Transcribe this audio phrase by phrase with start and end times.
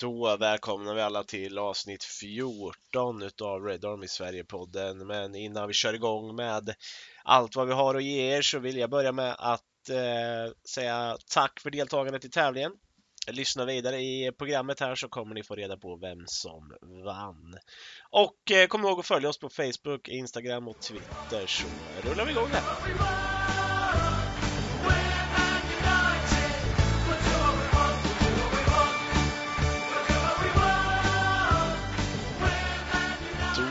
[0.00, 5.06] Då välkomnar vi alla till avsnitt 14 utav Red Army Sverige-podden.
[5.06, 6.74] Men innan vi kör igång med
[7.24, 11.16] allt vad vi har att ge er så vill jag börja med att eh, säga
[11.34, 12.72] tack för deltagandet i tävlingen.
[13.30, 17.58] Lyssna vidare i programmet här så kommer ni få reda på vem som vann.
[18.10, 22.30] Och eh, kom ihåg att följa oss på Facebook, Instagram och Twitter så rullar vi
[22.30, 22.64] igång här.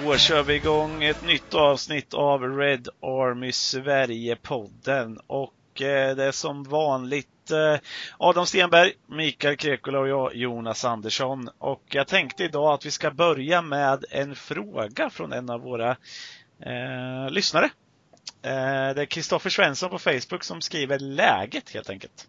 [0.05, 5.19] Då kör vi igång ett nytt avsnitt av Red Army Sverige-podden.
[5.27, 7.79] Och eh, det är som vanligt eh,
[8.17, 11.49] Adam Stenberg, Mikael Krekula och jag, Jonas Andersson.
[11.57, 15.89] Och jag tänkte idag att vi ska börja med en fråga från en av våra
[16.59, 17.65] eh, lyssnare.
[18.41, 22.27] Eh, det är Kristoffer Svensson på Facebook som skriver läget helt enkelt.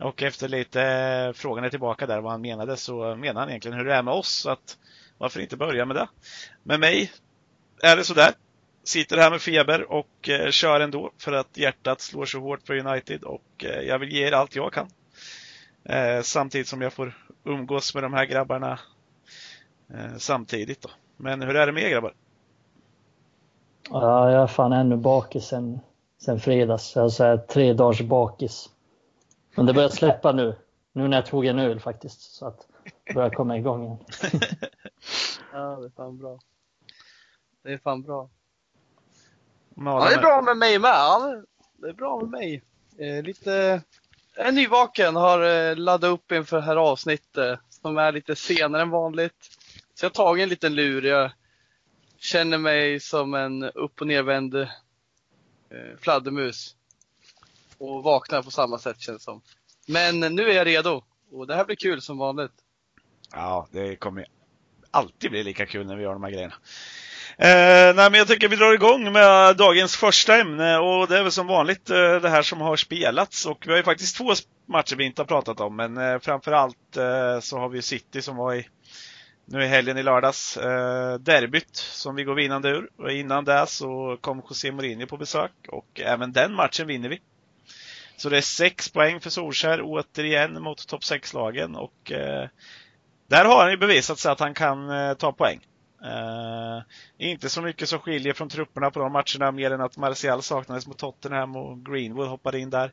[0.00, 3.78] Och efter lite eh, frågan är tillbaka där vad han menade så menar han egentligen
[3.78, 4.32] hur det är med oss.
[4.32, 4.76] Så att
[5.22, 6.08] varför inte börja med det?
[6.62, 7.12] Med mig
[7.82, 8.34] är det sådär.
[8.84, 12.86] Sitter här med feber och eh, kör ändå för att hjärtat slår så hårt för
[12.86, 14.88] United och eh, jag vill ge er allt jag kan.
[15.84, 17.14] Eh, samtidigt som jag får
[17.44, 18.78] umgås med de här grabbarna
[19.94, 20.82] eh, samtidigt.
[20.82, 20.88] Då.
[21.16, 22.14] Men hur är det med er grabbar?
[23.90, 25.80] Ja, jag är fan ännu bakis sen,
[26.22, 26.96] sen fredags.
[26.96, 28.68] Jag är tre dagars bakis.
[29.56, 30.56] Men det börjar släppa nu.
[30.92, 32.20] Nu när jag tog en öl faktiskt.
[32.20, 32.66] Så att
[33.14, 33.98] börjar komma igång igen.
[35.52, 36.38] Ja, det är fan bra.
[37.62, 38.30] Det är fan bra.
[39.74, 41.44] Ja, det är bra med mig med.
[41.76, 42.62] det är bra med mig.
[42.98, 43.82] Eh, lite,
[44.36, 48.82] jag är nyvaken, har eh, laddat upp inför det här avsnittet som är lite senare
[48.82, 49.58] än vanligt.
[49.94, 51.02] Så jag har tagit en liten lur.
[51.02, 51.30] Jag
[52.18, 54.68] känner mig som en upp och nervänd eh,
[56.00, 56.76] fladdermus.
[57.78, 59.42] Och vaknar på samma sätt känns som.
[59.86, 62.61] Men nu är jag redo och det här blir kul som vanligt.
[63.32, 64.26] Ja, det kommer
[64.90, 66.54] alltid bli lika kul när vi gör de här grejerna.
[67.38, 71.22] Eh, nej, men jag tycker vi drar igång med dagens första ämne och det är
[71.22, 74.32] väl som vanligt eh, det här som har spelats och vi har ju faktiskt två
[74.66, 78.36] matcher vi inte har pratat om men eh, framförallt eh, så har vi City som
[78.36, 78.68] var i
[79.44, 83.66] nu i helgen i lördags, eh, derbyt som vi går vinnande ur och innan det
[83.66, 87.20] så kom José Mourinho på besök och även den matchen vinner vi.
[88.16, 92.48] Så det är sex poäng för Solskär återigen mot topp 6-lagen och eh,
[93.32, 95.60] där har han ju bevisat sig att han kan eh, ta poäng.
[96.04, 96.82] Eh,
[97.18, 100.86] inte så mycket som skiljer från trupperna på de matcherna mer än att Martial saknades
[100.86, 102.92] mot Tottenham och Greenwood hoppade in där.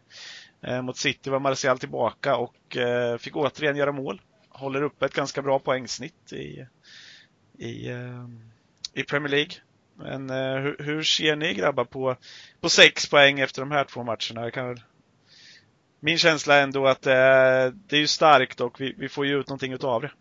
[0.62, 4.22] Eh, mot City var Martial tillbaka och eh, fick återigen göra mål.
[4.50, 6.66] Håller uppe ett ganska bra poängsnitt i,
[7.58, 8.28] i, eh,
[8.94, 9.52] i Premier League.
[9.96, 12.16] Men eh, hur, hur, ser ni grabbar på,
[12.62, 14.52] på sex poäng efter de här två matcherna?
[14.52, 14.80] Kan,
[16.00, 17.12] min känsla är ändå att det
[17.92, 20.12] är ju starkt och vi, vi får ju ut någonting utav det.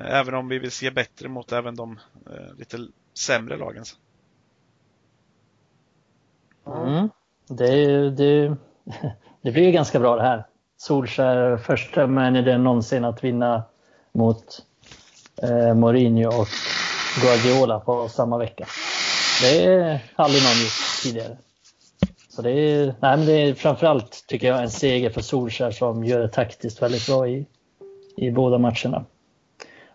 [0.00, 2.78] Även om vi vill se bättre mot även de eh, lite
[3.18, 3.84] sämre lagen.
[6.66, 7.08] Mm.
[7.48, 8.56] Det, det,
[9.42, 10.46] det blir ju ganska bra det här.
[10.76, 13.62] Solskär första managern någonsin att vinna
[14.12, 14.66] mot
[15.42, 16.48] eh, Mourinho och
[17.22, 18.66] Guardiola på samma vecka.
[19.42, 21.36] Det är aldrig någon gjort tidigare.
[22.28, 26.04] Så det är, nej men det är framförallt tycker jag en seger för Solskär som
[26.04, 27.46] gör det taktiskt väldigt bra i,
[28.16, 29.04] i båda matcherna.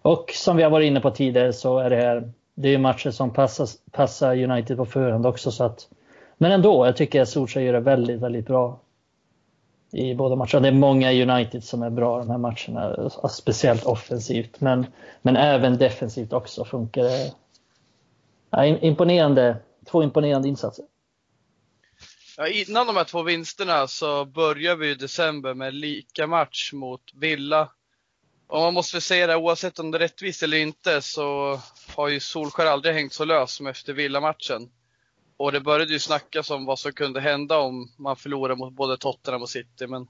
[0.08, 3.12] Och som vi har varit inne på tidigare så är det här det är matcher
[3.12, 5.52] som passar, passar United på förhand också.
[5.52, 5.88] Så att,
[6.38, 8.80] men ändå, jag tycker att Solskjaer gör det väldigt, väldigt bra
[9.92, 10.60] i båda matcherna.
[10.60, 14.62] Det är många United som är bra de här matcherna, speciellt offensivt.
[14.62, 14.86] Men,
[15.22, 17.34] men även defensivt också funkar det.
[18.50, 19.58] Ja, imponerande,
[19.92, 20.86] två imponerande insatser.
[22.38, 27.02] Ja, innan de här två vinsterna så börjar vi i december med lika match mot
[27.16, 27.70] Villa,
[28.48, 31.60] och man måste väl säga det, oavsett om det är rättvist eller inte så
[31.96, 34.70] har ju Solskär aldrig hängt så lös som efter Villa-matchen.
[35.38, 38.98] Och det började ju snackas om vad som kunde hända om man förlorar mot både
[38.98, 39.88] Tottenham och City.
[39.88, 40.08] Men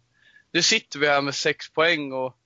[0.52, 2.38] nu sitter vi här med sex poäng och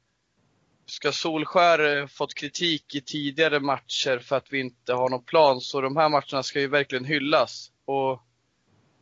[0.85, 5.61] ska Solskär eh, fått kritik i tidigare matcher för att vi inte har någon plan,
[5.61, 7.71] så de här matcherna ska ju verkligen hyllas.
[7.85, 8.21] Och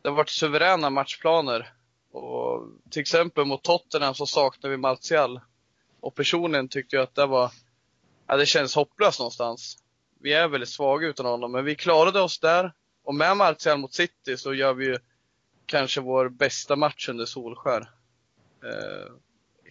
[0.01, 1.74] det har varit suveräna matchplaner.
[2.12, 5.39] Och till exempel mot Tottenham så saknar vi Martial.
[6.01, 7.51] Och personligen tyckte jag att det var,
[8.28, 9.78] ja, det kändes hopplöst någonstans.
[10.19, 12.74] Vi är väldigt svaga utan honom, men vi klarade oss där.
[13.04, 14.98] Och med Martial mot City så gör vi ju
[15.66, 17.90] kanske vår bästa match under Solskär.
[18.63, 19.13] Eh,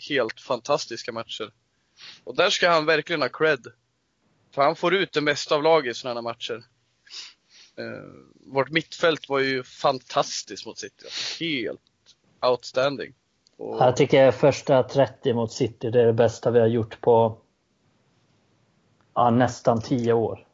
[0.09, 1.53] helt fantastiska matcher.
[2.25, 3.67] Och där ska han verkligen ha cred.
[4.55, 6.65] För han får ut det mesta av laget i sådana matcher.
[7.77, 11.07] Eh, vårt mittfält var ju fantastiskt mot City.
[11.41, 11.81] Helt
[12.41, 13.15] outstanding.
[13.59, 13.77] Och...
[13.81, 17.39] Jag tycker första 30 mot City det är det bästa vi har gjort på
[19.15, 20.47] ja, nästan tio år.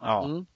[0.00, 0.24] Ja.
[0.24, 0.46] Mm.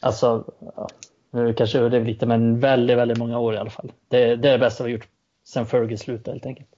[0.00, 0.44] Alltså,
[0.76, 0.88] ja,
[1.30, 3.92] nu kanske det är lite, men väldigt, väldigt många år i alla fall.
[4.08, 5.08] Det, det är det bästa vi har gjort
[5.44, 6.68] sen Fergie slutade helt enkelt.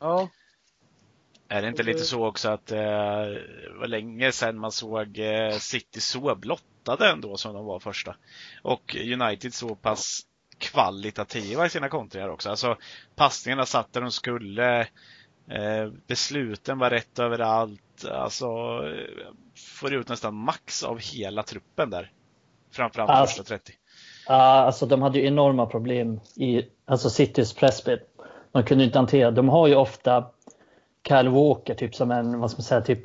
[0.00, 0.28] Ja.
[1.48, 5.52] Är det inte lite så också att eh, det var länge sedan man såg eh,
[5.58, 8.16] City så blottade ändå som de var första.
[8.62, 10.20] Och United så pass
[10.58, 12.50] kvalitativa i sina kontringar också.
[12.50, 12.76] Alltså
[13.16, 14.80] passningarna satt där de skulle.
[15.50, 18.04] Eh, besluten var rätt överallt.
[18.10, 18.46] Alltså
[19.78, 22.12] får ut nästan max av hela truppen där.
[22.72, 23.72] Framförallt Alltså- första 30.
[24.26, 28.00] Ja, alltså de hade ju enorma problem i alltså Citys presspel.
[28.52, 30.30] De kunde inte hantera, de har ju ofta
[31.08, 33.00] Kyle Walker typ som en, vad ska man säga, typ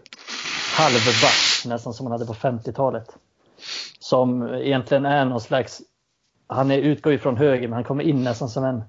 [0.78, 3.08] halvback nästan som man hade på 50-talet.
[4.00, 5.82] Som egentligen är någon slags,
[6.54, 8.84] han är, utgår ju från höger men han kommer in nästan som en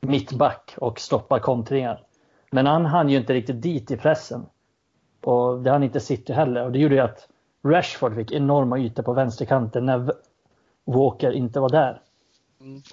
[0.00, 2.02] mittback och stoppar kontringar.
[2.50, 4.46] Men han hann ju inte riktigt dit i pressen.
[5.24, 7.28] Och det hann inte City heller och det gjorde ju att
[7.64, 10.12] Rashford fick enorma ytor på vänsterkanten när
[10.84, 12.00] Walker inte var där.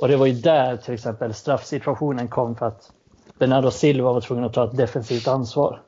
[0.01, 2.91] Och det var ju där till exempel straffsituationen kom för att
[3.39, 5.81] Bernardo Silva var tvungen att ta ett defensivt ansvar.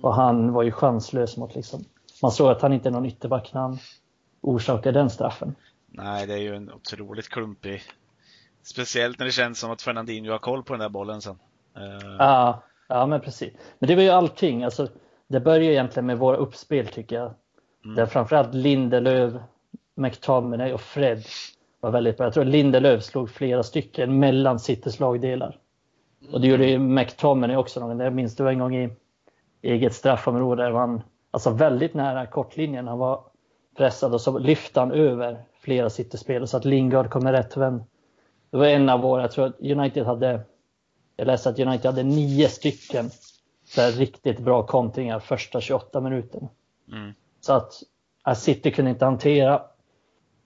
[0.00, 1.84] Och han var ju chanslös mot liksom.
[2.22, 3.78] Man såg att han inte är någon ytterback när han
[4.40, 5.54] orsakade den straffen.
[5.94, 7.82] Nej, det är ju en otroligt klumpig.
[8.62, 11.38] Speciellt när det känns som att Fernandinho har koll på den där bollen sen.
[11.76, 13.52] Eh, Ja, ja men precis.
[13.78, 14.64] Men det var ju allting.
[14.64, 14.88] Alltså,
[15.28, 17.34] det började egentligen med våra uppspel tycker jag.
[17.84, 17.96] Mm.
[17.96, 19.34] Där framförallt Lindelöf,
[19.94, 21.24] McTominay och Fred
[21.80, 22.26] var väldigt bra.
[22.26, 25.58] Jag tror Lindelöf slog flera stycken mellan Citys lagdelar.
[26.32, 27.80] Och det gjorde ju McTominay också.
[27.80, 28.00] någon gång.
[28.00, 28.90] Jag minns det var en gång i
[29.62, 30.62] eget straffområde.
[30.62, 32.88] Där han alltså väldigt nära kortlinjen.
[32.88, 33.24] Han var
[33.76, 37.82] pressad och så lyfte han över flera City-spelare så att Lingard kom med rätt vän.
[38.50, 40.40] Det var en av våra, jag tror att United hade,
[41.16, 43.10] jag läste att United hade nio stycken
[43.64, 46.48] så riktigt bra kontringar första 28 minuterna.
[46.92, 47.12] Mm.
[47.40, 47.82] Så att
[48.38, 49.62] City kunde inte hantera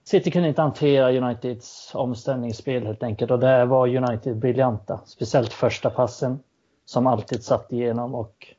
[0.07, 5.01] City kunde inte hantera Uniteds omställningsspel helt enkelt och där var United briljanta.
[5.05, 6.39] Speciellt första passen
[6.85, 8.55] som alltid satt igenom och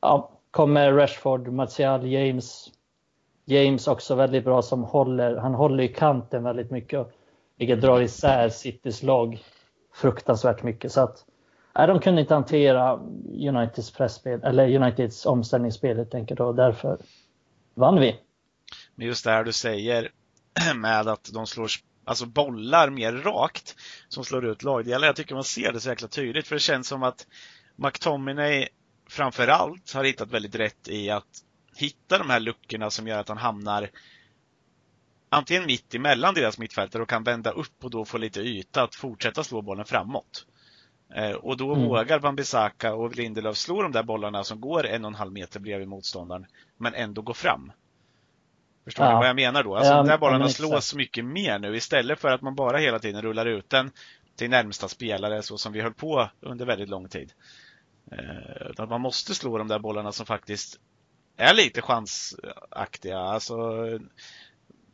[0.00, 2.70] ja, kom med Rashford, Martial, James.
[3.44, 7.06] James också väldigt bra som håller, han håller i kanten väldigt mycket
[7.56, 9.42] vilket drar isär Citys lag
[9.94, 10.92] fruktansvärt mycket.
[10.92, 11.24] Så att
[11.74, 13.00] nej, de kunde inte hantera
[13.48, 16.98] Uniteds pressspel eller Uniteds omställningsspel helt enkelt och därför
[17.74, 18.16] vann vi.
[18.94, 20.10] Men just det här du säger
[20.76, 21.68] med att de slår
[22.04, 23.76] alltså bollar mer rakt
[24.08, 25.06] som slår ut lagdelar.
[25.06, 27.26] Jag tycker man ser det så jäkla tydligt för det känns som att
[27.76, 28.68] McTominay
[29.08, 31.44] framförallt har hittat väldigt rätt i att
[31.76, 33.90] hitta de här luckorna som gör att han hamnar
[35.28, 38.94] antingen mitt emellan deras mittfältare och kan vända upp och då få lite yta att
[38.94, 40.46] fortsätta slå bollen framåt.
[41.14, 41.88] Eh, Och då Mm.
[41.88, 45.60] vågar Wan-Bissaka och Lindelöf slå de där bollarna som går en och en halv meter
[45.60, 47.72] bredvid motståndaren, men ändå gå fram.
[48.84, 49.10] Förstår Ja.
[49.12, 49.76] ni vad jag menar då?
[49.76, 52.98] Alltså Ja, de där bollarna slås mycket mer nu istället för att man bara hela
[52.98, 53.90] tiden rullar ut den
[54.36, 57.32] till närmsta spelare så som vi höll på under väldigt lång tid.
[58.12, 60.80] Eh, utan man måste slå de där bollarna som faktiskt
[61.36, 63.18] är lite chansaktiga.
[63.18, 63.56] Alltså,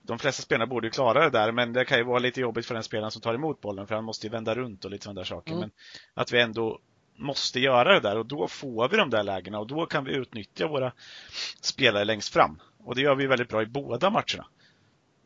[0.03, 2.67] de flesta spelarna borde ju klara det där, men det kan ju vara lite jobbigt
[2.67, 5.05] för den spelaren som tar emot bollen, för han måste ju vända runt och lite
[5.05, 5.53] sådana där saker.
[5.53, 5.61] Mm.
[5.61, 5.71] Men
[6.15, 6.79] att vi ändå
[7.17, 10.15] måste göra det där och då får vi de där lägena och då kan vi
[10.15, 10.93] utnyttja våra
[11.61, 12.61] spelare längst fram.
[12.85, 14.47] Och det gör vi väldigt bra i båda matcherna.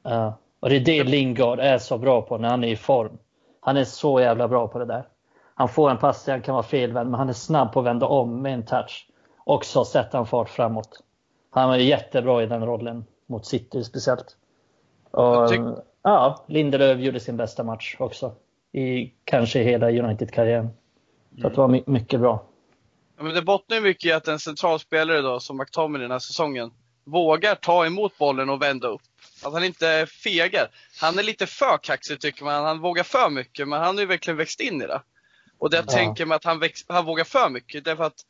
[0.02, 3.18] Ja, och det är det Lingard är så bra på när han är i form.
[3.60, 5.08] Han är så jävla bra på det där.
[5.54, 8.06] Han får en pass, han kan vara felvänd, men han är snabb på att vända
[8.06, 9.08] om med en touch.
[9.38, 11.02] Och så sätter han fart framåt.
[11.54, 14.36] Han var jättebra i den rollen mot City speciellt.
[15.10, 15.50] Och,
[16.02, 18.34] ja, Lindelöf gjorde sin bästa match också.
[18.72, 20.68] I kanske hela United-karriären.
[21.40, 22.44] Så att det var my- mycket bra.
[23.16, 26.70] Ja, men det bottnar mycket i att en centralspelare då, som McTominay den här säsongen,
[27.04, 29.02] vågar ta emot bollen och vända upp.
[29.44, 30.68] Att han inte fegar.
[31.00, 32.64] Han är lite för kaxig tycker man.
[32.64, 35.02] Han vågar för mycket, men han har ju verkligen växt in i det.
[35.58, 35.92] Och det jag Ja.
[35.92, 38.20] tänker mig att han, väx, han vågar för mycket, därför att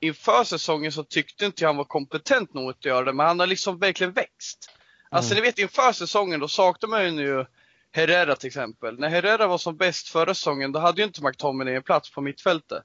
[0.00, 3.40] inför säsongen så tyckte inte jag han var kompetent nog att göra det, men han
[3.40, 4.70] har liksom verkligen växt.
[5.10, 5.42] Alltså Mm.
[5.42, 7.44] ni vet inför säsongen, då saknar man ju
[7.92, 8.98] Herrera till exempel.
[8.98, 12.20] När Herrera var som bäst förra säsongen, då hade ju inte McTominay en plats på
[12.20, 12.82] mittfältet.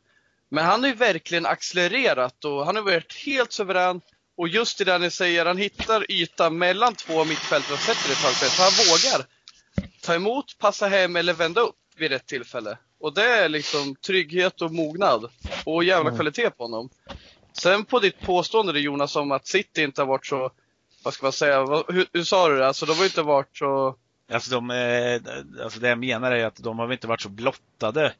[0.50, 4.01] Men han har ju verkligen accelererat och han har varit helt suverän.
[4.38, 8.46] Och just det där ni säger, han hittar yta mellan två mittfältare och sätter det
[8.46, 9.25] i Så han vågar
[10.01, 12.77] ta emot, passa hem eller vända upp vid rätt tillfälle.
[13.03, 15.29] Och det är liksom trygghet och mognad.
[15.65, 16.15] Och jävla Mm.
[16.17, 16.89] kvalitet på honom.
[17.53, 20.51] Sen på ditt påstående Jonas om att City inte har varit så,
[21.03, 22.67] vad ska man säga, hur, hur sa du det?
[22.67, 23.95] Alltså de har inte varit så,
[24.31, 25.22] Alltså, de, eh,
[25.63, 28.13] alltså det jag menar är att de har inte varit så blottade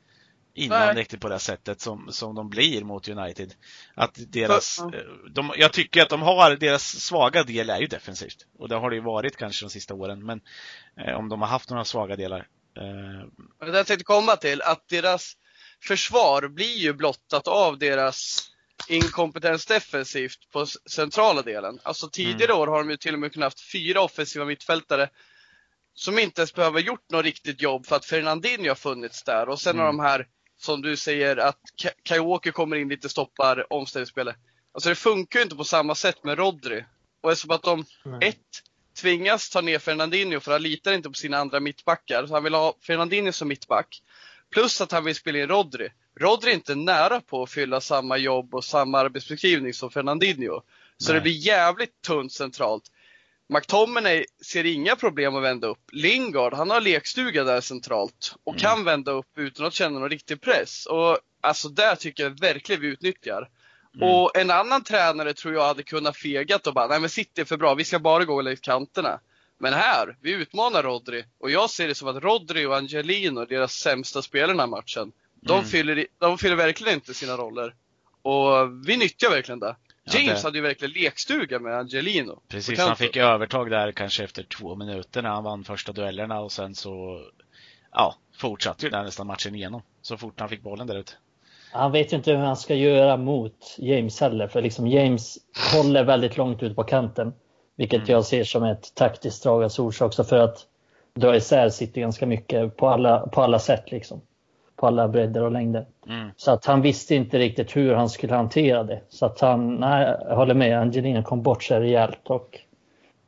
[0.53, 0.95] innan Nej.
[0.95, 3.53] riktigt på det sättet som, som de blir mot United.
[3.95, 7.87] Att deras, För- eh, de, jag tycker att de har, deras svaga del är ju
[7.87, 8.45] defensivt.
[8.59, 10.25] Och det har det ju varit kanske de sista åren.
[10.25, 10.41] Men
[10.97, 12.47] eh, om de har haft några svaga delar.
[12.77, 15.34] Eh, Det jag tänkte komma till, att deras
[15.84, 18.48] försvar blir ju blottat av deras
[18.89, 21.80] inkompetens defensivt på centrala delen.
[21.84, 25.10] Alltså tidigare år har de ju till och med kunnat haft fyra offensiva mittfältare
[25.96, 29.50] som inte ens behöver ha gjort något riktigt jobb för att Fernandinho har funnits där.
[29.50, 29.98] Och sen har Mm.
[29.98, 30.27] de här,
[30.58, 34.36] som du säger, att Ka- Kai Walker kommer in lite stoppar omställningsspelet.
[34.72, 36.86] Alltså det funkar ju inte på samma sätt med Rodri.
[37.22, 38.30] Och eftersom att de Nej.
[38.30, 38.38] ett,
[39.03, 42.27] tvingas ta ner Fernandinho för han litar inte på sina andra mittbackar.
[42.27, 44.01] Så han vill ha Fernandinho som mittback.
[44.51, 45.89] Plus att han vill spela in Rodri.
[46.19, 50.62] Rodri är inte nära på att fylla samma jobb och samma arbetsbeskrivning som Fernandinho.
[50.98, 51.19] Så Nej.
[51.19, 52.83] det blir jävligt tunt centralt.
[53.50, 55.83] McTominay ser inga problem att vända upp.
[55.91, 58.60] Lingard, han har lekstuga där centralt och Mm.
[58.62, 60.86] kan vända upp utan att känna någon riktig press.
[60.86, 63.50] Och alltså där tycker jag verkligen vi utnyttjar.
[63.95, 64.09] Mm.
[64.09, 67.45] Och en annan tränare tror jag hade kunnat fegat och bara, nej men City är
[67.45, 69.19] för bra, vi ska bara gå längs kanterna.
[69.59, 71.25] Men här, vi utmanar Rodri.
[71.39, 74.67] Och jag ser det som att Rodri och Angelino, deras sämsta spelare i den här
[74.67, 75.65] matchen, de, Mm.
[75.65, 77.75] fyller, de fyller verkligen inte sina roller.
[78.21, 79.75] Och vi nyttjar verkligen det.
[80.03, 82.41] Ja, James det- hade ju verkligen lekstuga med Angelino.
[82.47, 86.51] Precis, han fick övertag där kanske efter två minuter när han vann första duellerna och
[86.51, 87.21] sen så
[87.91, 89.81] ja, fortsatte ju där nästan matchen igenom.
[90.01, 91.13] Så fort han fick bollen där ute.
[91.74, 94.48] Han vet ju inte hur han ska göra mot James heller.
[94.48, 95.38] För liksom James
[95.74, 97.34] håller väldigt långt ut på kanten.
[97.75, 98.12] Vilket Mm.
[98.12, 100.68] jag ser som ett taktiskt drag av Solskjaer också för att
[101.15, 103.92] dra isär City ganska mycket på alla, på alla sätt.
[103.92, 104.22] Liksom.
[104.75, 105.86] På alla bredder och längder.
[106.08, 106.30] Mm.
[106.38, 109.01] Så att han visste inte riktigt hur han skulle hantera det.
[109.10, 110.80] Så att han, nej, jag håller med.
[110.80, 112.60] Angelina kom bort sig rejält och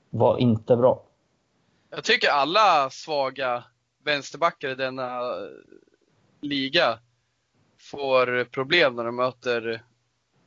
[0.10, 1.04] var inte bra.
[1.90, 3.64] Jag tycker alla svaga
[4.04, 5.22] vänsterbackar i denna
[6.42, 7.00] liga
[7.86, 9.84] får problem när de möter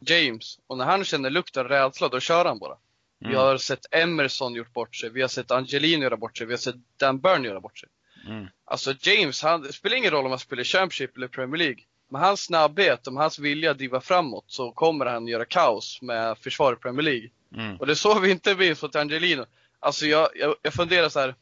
[0.01, 0.59] James.
[0.67, 2.77] Och när han känner lukten rädsla, då kör han bara.
[3.21, 3.39] Vi Mm.
[3.39, 6.59] har sett Emerson gjort bort sig, vi har sett Angelino göra bort sig, vi har
[6.59, 7.89] sett Dan Burn göra bort sig.
[8.27, 8.47] Mm.
[8.65, 11.83] Alltså James, han, det spelar ingen roll om han spelar Championship eller Premier League.
[12.11, 16.39] Med hans snabbhet och hans vilja att driva framåt så kommer han göra kaos med
[16.39, 17.31] försvar i Premier League.
[17.55, 17.77] Mm.
[17.77, 19.47] Och det såg vi inte minst mot Angelino.
[19.81, 21.35] Alltså jag, jag, jag funderar så här.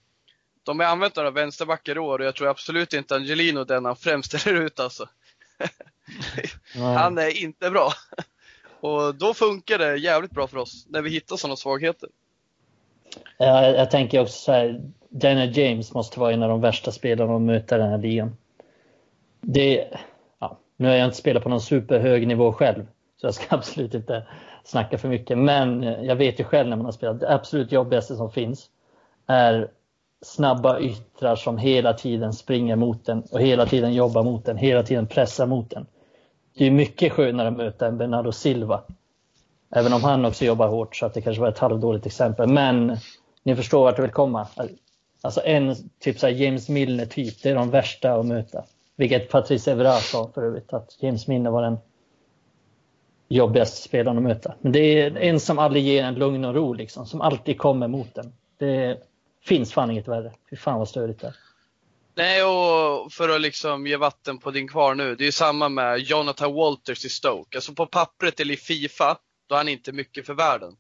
[0.63, 3.85] De har använt några vänsterbackar i år och jag tror absolut inte Angelino är den
[3.85, 5.09] han främst ställer ut alltså.
[6.75, 7.93] Han är inte bra.
[8.81, 12.09] Och då funkar det jävligt bra för oss när vi hittar sådana svagheter.
[13.39, 14.81] Ja, jag, jag tänker också så här.
[15.09, 18.37] Daniel James måste vara en av de värsta spelarna att möta den här ligan.
[19.41, 19.89] Det,
[20.39, 22.87] ja, nu har jag inte spelat på någon superhög nivå själv,
[23.17, 24.27] så jag ska absolut inte
[24.65, 25.39] snacka för mycket.
[25.39, 28.71] Men jag vet ju själv när man har spelat, det absolut jobbigaste som finns
[29.27, 29.71] är
[30.25, 34.83] snabba yttrar som hela tiden springer mot den och hela tiden jobbar mot den, hela
[34.83, 35.87] tiden pressar mot den.
[36.59, 38.83] Det är mycket skönare att möta än Bernardo Silva.
[39.71, 42.49] Även om han också jobbar hårt så att det kanske var ett halvdåligt exempel.
[42.49, 42.97] Men
[43.43, 44.49] ni förstår vart jag vill komma.
[45.23, 48.65] Alltså en typ så här James Milner typ, det är de värsta att möta.
[48.97, 51.79] Vilket Patrice Evra sa för övrigt, att James Milner var den
[53.29, 54.55] jobbigaste spelaren att möta.
[54.61, 57.89] Men det är en som aldrig ger en lugn och ro liksom, som alltid kommer
[57.89, 58.33] mot den.
[58.59, 58.99] Det
[59.47, 60.33] finns fan inget värre.
[60.51, 61.37] Fy fan vad störigt det är.
[62.15, 65.15] Nej, och för att liksom ge vatten på din kvar nu.
[65.15, 67.59] Det är ju samma med Jonathan Walters i Stoke.
[67.59, 70.77] Alltså på pappret eller i Fifa, då är han inte mycket för världen.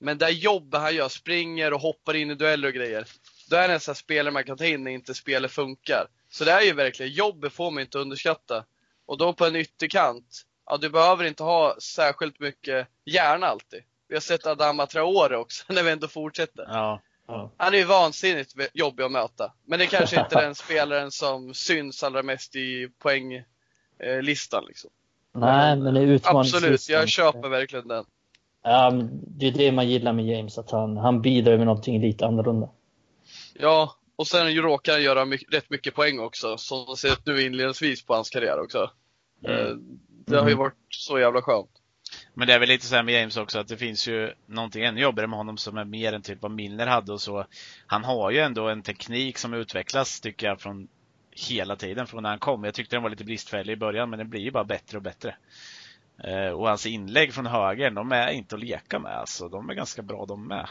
[0.00, 3.06] Men det jobbet han gör, springer och hoppar in i dueller och grejer.
[3.50, 6.06] Då är det en sån här spelare man kan ta in när inte spelet funkar.
[6.30, 8.64] Så det är ju verkligen, jobbet får man inte underskatta.
[9.06, 13.82] Och då på en ytterkant, ja du behöver inte ha särskilt mycket hjärna alltid.
[14.08, 16.64] Vi har sett Adama Traore också, när vi ändå fortsätter.
[16.68, 17.00] Ja.
[17.56, 19.52] Han är ju vansinnigt jobbig att möta.
[19.64, 24.64] Men det är kanske inte den spelaren som syns allra mest i poänglistan.
[24.68, 24.90] Liksom.
[25.34, 26.72] Nej, men det är utmaningslistan.
[26.72, 28.04] Absolut, jag köper verkligen den.
[28.62, 32.26] Ja, det är det man gillar med James, att han, han bidrar med någonting lite
[32.26, 32.68] annorlunda.
[33.54, 38.06] Ja, och sen råkar han göra mycket, rätt mycket poäng också, som ut nu inledningsvis
[38.06, 38.90] på hans karriär också.
[39.44, 39.66] Mm.
[39.66, 39.76] Eh,
[40.26, 41.70] Det har ju varit så jävla skönt.
[42.38, 44.84] Men det är väl lite så här med James också att det finns ju någonting
[44.84, 47.46] ännu jobbigare med honom som är mer än typ vad Milner hade och så.
[47.86, 50.88] Han har ju ändå en teknik som utvecklas tycker jag från
[51.30, 52.64] hela tiden från när han kom.
[52.64, 55.02] Jag tyckte den var lite bristfällig i början men den blir ju bara bättre och
[55.02, 55.36] bättre.
[56.24, 59.48] Eh, och hans inlägg från höger, de är inte att leka med alltså.
[59.48, 60.68] De är ganska bra de med.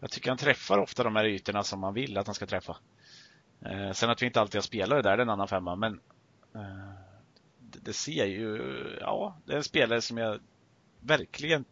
[0.00, 2.76] Jag tycker han träffar ofta de här ytorna som man vill att han ska träffa.
[3.66, 5.76] Eh, sen att vi inte alltid har spelare där, eh, det är en annan femma
[5.76, 6.00] men
[7.60, 8.58] det ser ju,
[9.00, 10.40] ja, det är en spelare som jag
[11.04, 11.64] verkligen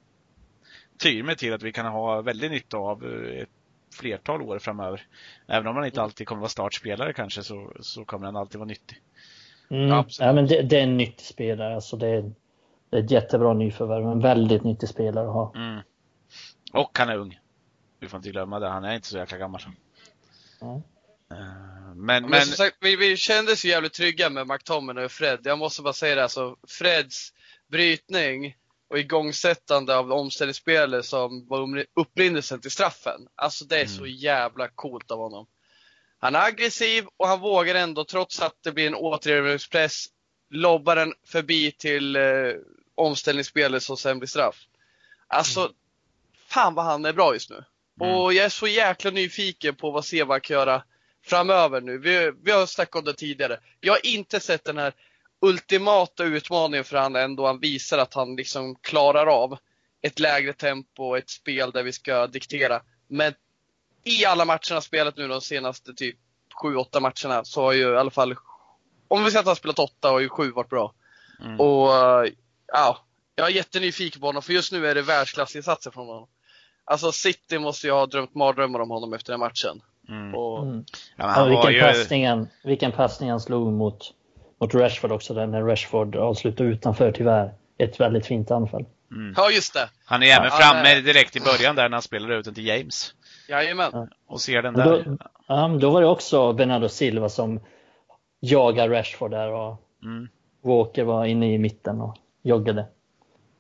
[0.99, 3.49] tyr mig till att vi kan ha väldigt nytta av eh, ett
[3.95, 5.07] flertal år framöver.
[5.47, 8.69] Även om han inte alltid kommer vara startspelare kanske så, så kommer han alltid vara
[8.69, 9.03] nyttig.
[9.71, 9.89] Mm.
[9.89, 11.75] Ja, men det, det är en nyttig spelare.
[11.75, 12.33] Alltså det, är,
[12.91, 14.07] det är ett jättebra nyförvärv.
[14.07, 15.53] En väldigt nyttig spelare att ha.
[15.55, 15.81] Mm.
[16.73, 17.39] Och han är ung.
[18.01, 19.61] Vi får inte glömma det, han är inte så jäkla gammal.
[19.61, 20.69] Eh,
[21.31, 25.41] Men, Men, men, sagt, vi, vi kändes ju jävligt trygga med McTominay och Fred.
[25.45, 27.33] Jag måste bara säga det, alltså Freds
[27.69, 28.57] brytning
[28.93, 33.29] och igångsättande av omställningsspelet som var upprinnelsen till straffen.
[33.35, 35.47] Alltså det är så jävla coolt av honom.
[36.19, 40.07] Han är aggressiv och han vågar ändå, trots att det blir en återerövringspress,
[40.51, 42.23] lobba den förbi till eh,
[42.95, 44.57] omställningsspelet som sen blir straff.
[45.27, 45.73] Alltså,
[46.49, 47.65] fan vad han är bra just nu.
[48.01, 48.15] Mm.
[48.15, 50.83] Och jag är så jäkla nyfiken på vad Seba kan göra
[51.25, 51.99] framöver nu.
[51.99, 53.61] Vi, vi har snackat om det tidigare.
[53.81, 54.93] Jag har inte sett den här
[55.43, 59.59] ultimata utmaningen för han ändå han visar att han liksom klarar av
[60.03, 62.83] ett lägre tempo och ett spel där vi ska diktera.
[63.09, 63.35] Men
[64.05, 66.17] i alla matcherna spelat nu de senaste typ
[66.63, 68.35] 7-8 matcherna så har ju i alla fall,
[69.09, 70.95] om vi säger att han spelat 8 har ju 7 varit bra.
[71.41, 71.61] mm.
[71.61, 71.89] Och
[72.67, 72.99] ja,
[73.35, 76.29] jag är jättenyfiken på honom för just nu är det världsklassinsatser från honom.
[76.85, 79.83] Alltså City måste ju ha drömt mardrömmar om honom efter den matchen.
[80.09, 80.35] Mm.
[80.35, 80.85] Och, Mm.
[81.17, 84.15] Ja, vilken, ju, passning han, vilken passning han slog mot,
[84.63, 85.35] mot Rashford också.
[85.35, 87.53] Där när Rashford avslutade utanför tyvärr.
[87.79, 88.85] Ett väldigt fint anfall.
[89.11, 89.35] mm.
[89.37, 89.89] Ja, just det.
[90.05, 92.67] han är även Ja, framme direkt i början där när han spelar ut den till
[92.67, 93.15] James.
[93.49, 93.91] Jajamän.
[93.93, 94.09] Ja.
[94.27, 94.85] Och ser den där.
[94.85, 95.17] Då,
[95.47, 97.61] ja, då var det också Bernardo Silva som
[98.41, 100.29] jagar Rashford där och Mm.
[100.65, 102.87] Walker var inne i mitten och joggade.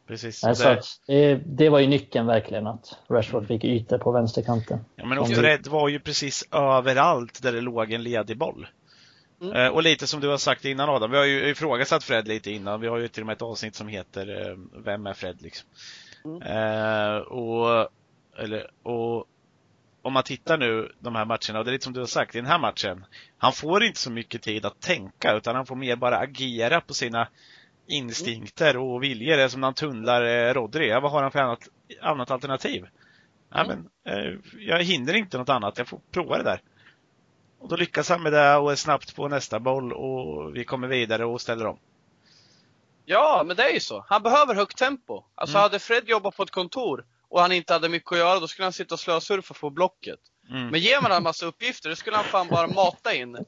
[0.09, 0.44] Precis.
[0.44, 4.12] Nej, så Det- att, det, det var ju nyckeln verkligen att Rashford fick ytor på
[4.12, 4.78] vänsterkanten.
[4.97, 8.66] Ja, men och Fred var ju precis överallt där det låg en ledig boll.
[9.42, 9.56] Mm.
[9.56, 12.50] Eh, och lite som du har sagt innan Adam, vi har ju ifrågasatt Fred lite
[12.50, 12.80] innan.
[12.80, 15.68] Vi har ju till och med ett avsnitt som heter eh, Vem är Fred liksom?
[16.25, 16.42] Mm.
[16.42, 17.88] Eh, och,
[18.38, 19.26] eller, och
[20.02, 22.34] om man tittar nu de här matcherna, och det är lite som du har sagt,
[22.34, 23.04] i den här matchen.
[23.38, 26.94] Han får inte så mycket tid att tänka utan han får mer bara agera på
[26.94, 27.28] sina
[27.87, 29.37] instinkter och viljor.
[29.37, 30.88] Det är som när han tunnlar eh, Rodri.
[30.88, 31.68] Ja, vad har han för annat,
[32.00, 32.87] annat alternativ?
[33.54, 36.61] Ja, men, eh, jag hinner inte något annat, jag får prova det där.
[37.62, 40.88] Och då lyckas han med det och är snabbt på nästa boll och vi kommer
[40.88, 41.78] vidare och ställer om.
[43.04, 44.04] Ja, men det är ju så.
[44.08, 45.25] Han behöver högt tempo.
[45.34, 45.62] Alltså Mm.
[45.62, 48.66] hade Fred jobbat på ett kontor och han inte hade mycket att göra, då skulle
[48.66, 50.18] han sitta och slösurfa på blocket.
[50.50, 50.68] Mm.
[50.68, 53.38] Men ger man honom en massa uppgifter, då skulle han fan bara mata in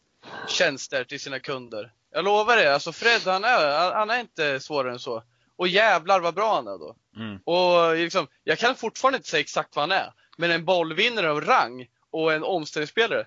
[0.48, 1.92] tjänster till sina kunder.
[2.12, 5.22] Jag lovar det, alltså Fred han är, han är inte svårare än så.
[5.56, 6.96] Och jävlar vad bra han är då.
[7.16, 7.38] Mm.
[7.44, 10.12] Och liksom, jag kan fortfarande inte säga exakt vad han är.
[10.36, 13.26] Men en bollvinnare av rang och en omställningsspelare.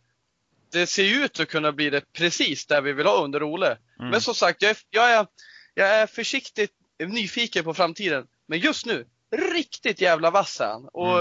[0.72, 3.78] Det ser ut att kunna bli det precis där vi vill ha under Ole.
[4.00, 4.12] Mm.
[4.12, 5.28] Men som sagt, jag är, jag, är,
[5.74, 8.28] jag är försiktigt nyfiken på framtiden.
[8.48, 10.88] Men just nu, riktigt jävla vass är han.
[10.88, 11.20] Och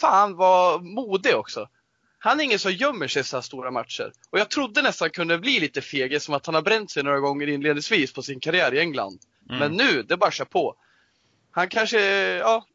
[0.00, 1.68] fan vad modig också.
[2.18, 4.12] Han är ingen som gömmer sig i så här stora matcher.
[4.30, 7.20] Och jag trodde nästan kunde bli lite feg, som att han har bränt sig några
[7.20, 9.20] gånger inledningsvis på sin karriär i England.
[9.48, 9.58] Mm.
[9.58, 10.74] Men nu, det bara kör på.
[11.50, 12.00] Han kanske,
[12.36, 12.66] ja,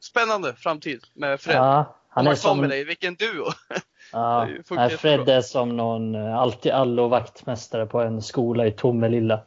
[0.00, 1.56] spännande framtid med Fred.
[1.56, 3.46] Ja, han är som, McTominay, vilken duo!
[4.12, 9.40] ja, nej, Fred är som någon eh, alltid allo vaktmästare på en skola i Tomelilla.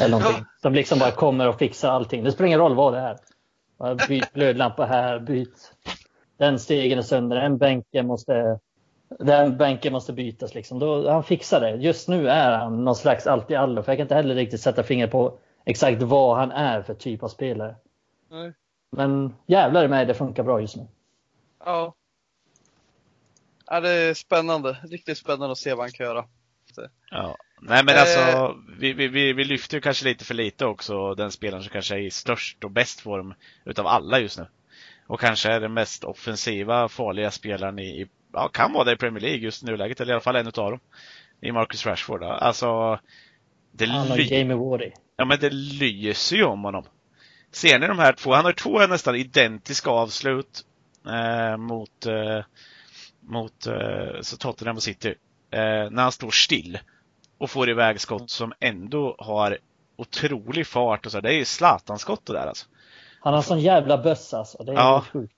[0.00, 0.44] Eller någonting.
[0.62, 2.24] Som liksom bara kommer och fixar allting.
[2.24, 4.08] Det spelar ingen roll vad det är.
[4.08, 5.72] Byt glödlampa här, byt.
[6.38, 8.58] Den stegen är sönder, den bänken måste
[9.18, 10.54] den bänken måste bytas.
[10.54, 10.78] Liksom.
[10.78, 11.70] Då, han fixar det.
[11.70, 13.82] Just nu är han någon slags alltid allo.
[13.82, 17.22] För jag kan inte heller riktigt sätta fingret på exakt vad han är för typ
[17.22, 17.76] av spelare.
[18.30, 18.52] Nej.
[18.90, 20.86] Men jävlar i mig, det funkar bra just nu.
[21.64, 21.94] Ja.
[23.66, 23.80] Ja.
[23.80, 24.76] Det är spännande.
[24.90, 26.24] Riktigt spännande att se vad han kan göra.
[27.10, 27.36] Ja.
[27.60, 28.00] Nej men Eh.
[28.00, 31.72] alltså, vi, vi, vi, vi lyfter ju kanske lite för lite också den spelaren som
[31.72, 34.46] kanske är i störst och bäst form utav alla just nu.
[35.06, 38.96] Och kanske är den mest offensiva, farliga spelaren i, i ja, kan vara det i
[38.96, 40.80] Premier League just i nuläget, eller i alla fall en utav dem.
[41.40, 42.22] I Marcus Rashford.
[42.22, 42.98] Alltså,
[43.72, 44.90] det, Han och Jamie Wardy.
[45.16, 46.84] ja, men det lyser ju om honom.
[47.50, 48.34] Ser ni de här två?
[48.34, 50.64] Han har två nästan identiska avslut
[51.06, 52.44] eh, mot, eh,
[53.22, 55.14] mot eh, så Tottenham och City.
[55.50, 56.78] Eh, när han står still
[57.38, 59.58] och får iväg skott som ändå har
[59.96, 61.20] otrolig fart och så.
[61.20, 62.66] Det är ju Zlatan-skott det där alltså.
[63.20, 64.62] Han har sån jävla bössa alltså.
[64.64, 65.04] Det är Ja.
[65.12, 65.34] sjukt.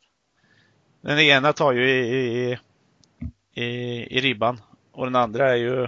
[1.01, 2.59] Den ena tar ju i, i,
[3.55, 3.65] i,
[4.19, 4.61] i ribban
[4.93, 5.83] och den andra är ju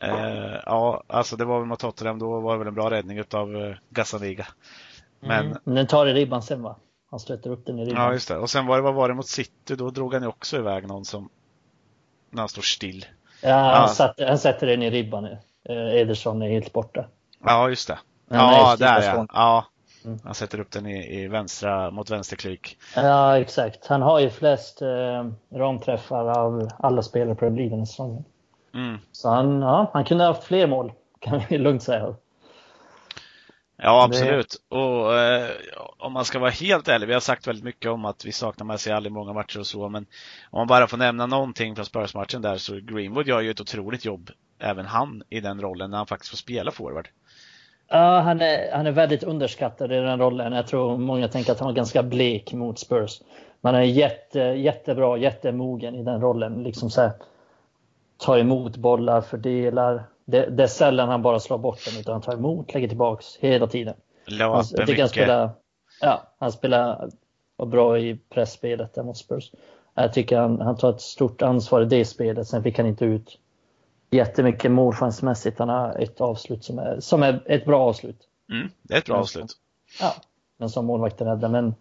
[0.00, 3.18] eh, Ja, alltså det var väl mot Tottenham, då var det väl en bra räddning
[3.18, 4.46] utav eh, Gazzaniga.
[5.20, 5.58] Men Mm.
[5.64, 6.76] Den tar i ribban sen va?
[7.12, 8.04] Han stöter upp den i ribban.
[8.04, 8.36] Ja, just det.
[8.36, 9.76] Och sen var det, vad var det mot City?
[9.76, 11.28] Då drog han ju också iväg någon som,
[12.30, 13.06] när han står still.
[13.42, 13.88] Ja, han, Ja.
[13.88, 15.38] Satte, han sätter den i ribban nu.
[15.68, 17.04] Eh, Ederson är helt borta.
[17.44, 17.98] Ja, just det.
[18.30, 19.26] Han Ja, där ja.
[19.32, 19.64] Ja.
[20.04, 20.18] Mm.
[20.24, 22.78] Han sätter upp den i, i vänstra, mot vänsterklyk.
[22.96, 23.86] Ja, exakt.
[23.86, 25.26] Han har ju flest eh,
[25.58, 28.24] ramträffar av alla spelare på den ligan den säsongen.
[28.74, 28.98] Mm.
[29.12, 32.14] Så han, ja, han kunde ha haft fler mål, kan vi lugnt säga.
[33.76, 34.56] Ja, absolut.
[34.70, 34.76] Det...
[34.76, 35.50] Och eh,
[35.98, 38.66] om man ska vara helt ärlig, vi har sagt väldigt mycket om att vi saknar
[38.66, 40.06] Martial i många matcher och så, men
[40.50, 44.04] om man bara får nämna någonting från Spurs-matchen där så Greenwood gör ju ett otroligt
[44.04, 47.08] jobb, även han, i den rollen när han faktiskt får spela forward.
[47.88, 50.52] Ja, han är, han är väldigt underskattad i den rollen.
[50.52, 53.20] Jag tror många tänker att han var ganska blek mot Spurs.
[53.60, 56.62] Men han är jätte, jättebra, jättemogen i den rollen.
[56.62, 57.12] Liksom så här,
[58.18, 60.04] tar emot bollar, fördelar.
[60.24, 63.36] Det, det, är sällan han bara slår bort den, utan han tar emot, lägger tillbaks
[63.36, 63.94] hela tiden.
[64.26, 65.50] Han, jag tycker han spelar,
[66.00, 67.10] ja, han spelar
[67.66, 69.52] bra i pressspelet där mot Spurs.
[69.94, 72.48] Jag tycker han, han tar ett stort ansvar i det spelet.
[72.48, 73.38] Sen fick han inte ut
[74.10, 75.58] jättemycket målchansmässigt.
[75.58, 78.28] Han har ett avslut som är, som är ett bra avslut.
[78.52, 79.56] Mm, det är ett bra avslut.
[80.00, 80.14] Ja,
[80.58, 81.48] men som målvakten räddar.
[81.48, 81.74] Men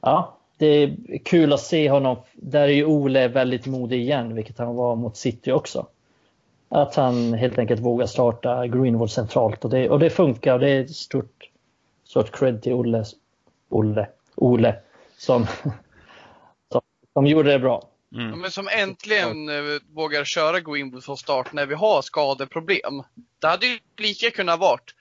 [0.00, 2.16] ja, det är kul att se honom.
[2.32, 5.86] Där är ju Ole väldigt modig igen, vilket han var mot City också.
[6.74, 10.54] Att han helt enkelt vågar starta Greenwood centralt och det, och det funkar.
[10.54, 11.50] Och det är ett stort,
[12.04, 13.04] stort cred till Olle,
[13.68, 14.76] Olle, Ole
[15.16, 15.46] som,
[16.72, 16.80] som,
[17.12, 17.88] som gjorde det bra.
[18.14, 18.40] Mm.
[18.40, 23.02] Men som äntligen eh, vågar köra Greenwood från start när vi har skadeproblem.
[23.38, 24.94] Det hade ju lika kunnat varit,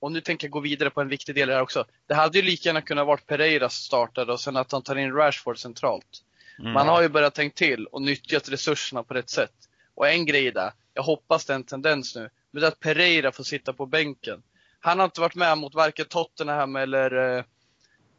[0.00, 1.84] och nu tänker jag gå vidare på en viktig del här också.
[2.06, 5.12] Det hade ju lika gärna kunnat varit Pereiras startade och sen att han tar in
[5.12, 6.24] Rashford centralt.
[6.58, 6.72] Mm.
[6.72, 9.52] Man har ju börjat tänka till och nyttjat resurserna på rätt sätt.
[10.00, 12.80] Och en grej där, jag hoppas det är en tendens nu, men det är att
[12.80, 14.42] Pereira får sitta på bänken.
[14.80, 17.44] Han har inte varit med mot varken Tottenham eller eh,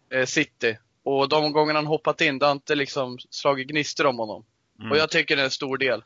[0.10, 0.78] eh City.
[1.04, 4.46] Och de gångerna han hoppat in, det har inte liksom slagit gnistor om honom.
[4.80, 4.91] Mm.
[4.91, 6.04] Och jag tycker det är en stor del.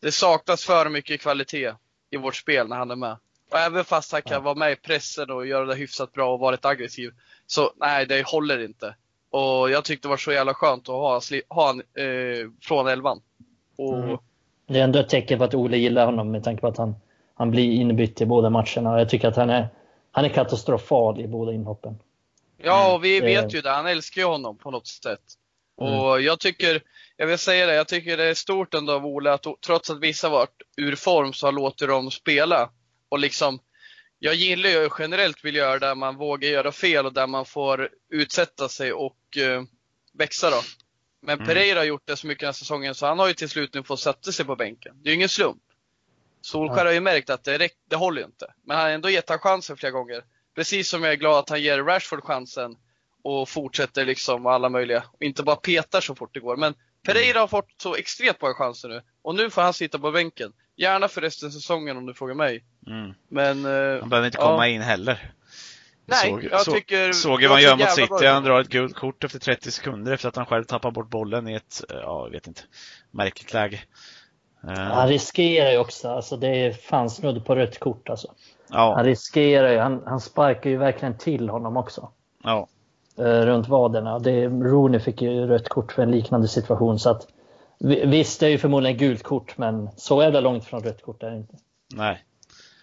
[0.00, 1.72] Det saknas för mycket kvalitet
[2.10, 3.16] i vårt spel när han är med.
[3.50, 6.40] Och även fast han kan vara med i pressen och göra det hyfsat bra och
[6.40, 7.12] vara rätt aggressiv,
[7.46, 8.96] så nej, det håller inte.
[9.30, 13.22] Och jag tyckte det var så jävla skönt att ha, ha han eh, från elvan.
[13.76, 14.04] Och...
[14.04, 14.18] Mm.
[14.66, 16.94] Det är ändå ett tecken på att Ole gillar honom med tanke på att han,
[17.34, 18.98] han blir inbytt i båda matcherna.
[18.98, 19.68] Jag tycker att han är,
[20.10, 21.98] han är katastrofal i båda inhoppen.
[22.62, 23.26] Ja, och vi mm.
[23.26, 23.70] vet ju det.
[23.70, 25.20] Han älskar ju honom på något sätt.
[25.80, 26.00] Mm.
[26.00, 26.82] Och jag tycker,
[27.16, 30.00] jag vill säga det, jag tycker det är stort ändå av Ole att trots att
[30.00, 32.70] vissa varit ur form så låtit dem spela.
[33.08, 33.58] Och liksom,
[34.18, 37.88] jag gillar ju generellt vill göra där man vågar göra fel och där man får
[38.10, 39.62] utsätta sig och uh,
[40.12, 40.56] växa då.
[41.24, 41.46] Men mm.
[41.46, 43.74] Pereira har gjort det så mycket den här säsongen så han har ju till slut
[43.74, 44.94] nu fått sätta sig på bänken.
[45.02, 45.62] Det är ju ingen slump.
[46.40, 48.46] Solskär har ju märkt att det, det håller ju inte.
[48.64, 50.24] Men han har ändå gett honom chansen flera gånger.
[50.54, 52.76] Precis som jag är glad att han ger Rashford chansen
[53.22, 55.04] och fortsätter liksom alla möjliga.
[55.12, 56.56] Och inte bara petar så fort det går.
[56.56, 56.74] Men
[57.06, 59.02] Pereira har fått så extremt många chanser nu.
[59.22, 60.52] Och nu får han sitta på bänken.
[60.76, 62.64] Gärna för resten av säsongen om du frågar mig.
[62.86, 63.14] Mm.
[63.28, 65.32] Men, uh, han behöver inte komma in heller.
[66.06, 67.12] Nej, såg, jag tycker...
[67.12, 68.26] Såg vad han gör mot City.
[68.26, 71.48] Han drar ett gult kort efter 30 sekunder efter att han själv tappar bort bollen
[71.48, 72.62] i ett, ja, jag vet inte,
[73.10, 73.80] märkligt läge.
[74.64, 74.70] Uh.
[74.70, 78.28] Han riskerar ju också, alltså det fanns snudd på rött kort alltså.
[78.70, 78.94] Ja.
[78.96, 82.08] Han riskerar ju, han, han sparkar ju verkligen till honom också.
[82.42, 82.68] Ja.
[83.18, 84.18] Eh, runt vaderna.
[84.18, 86.98] Det, Rooney fick ju rött kort för en liknande situation.
[86.98, 87.26] Så att,
[88.04, 91.22] visst, det är ju förmodligen gult kort, men så är det långt från rött kort
[91.22, 91.56] är det inte.
[91.94, 92.24] Nej.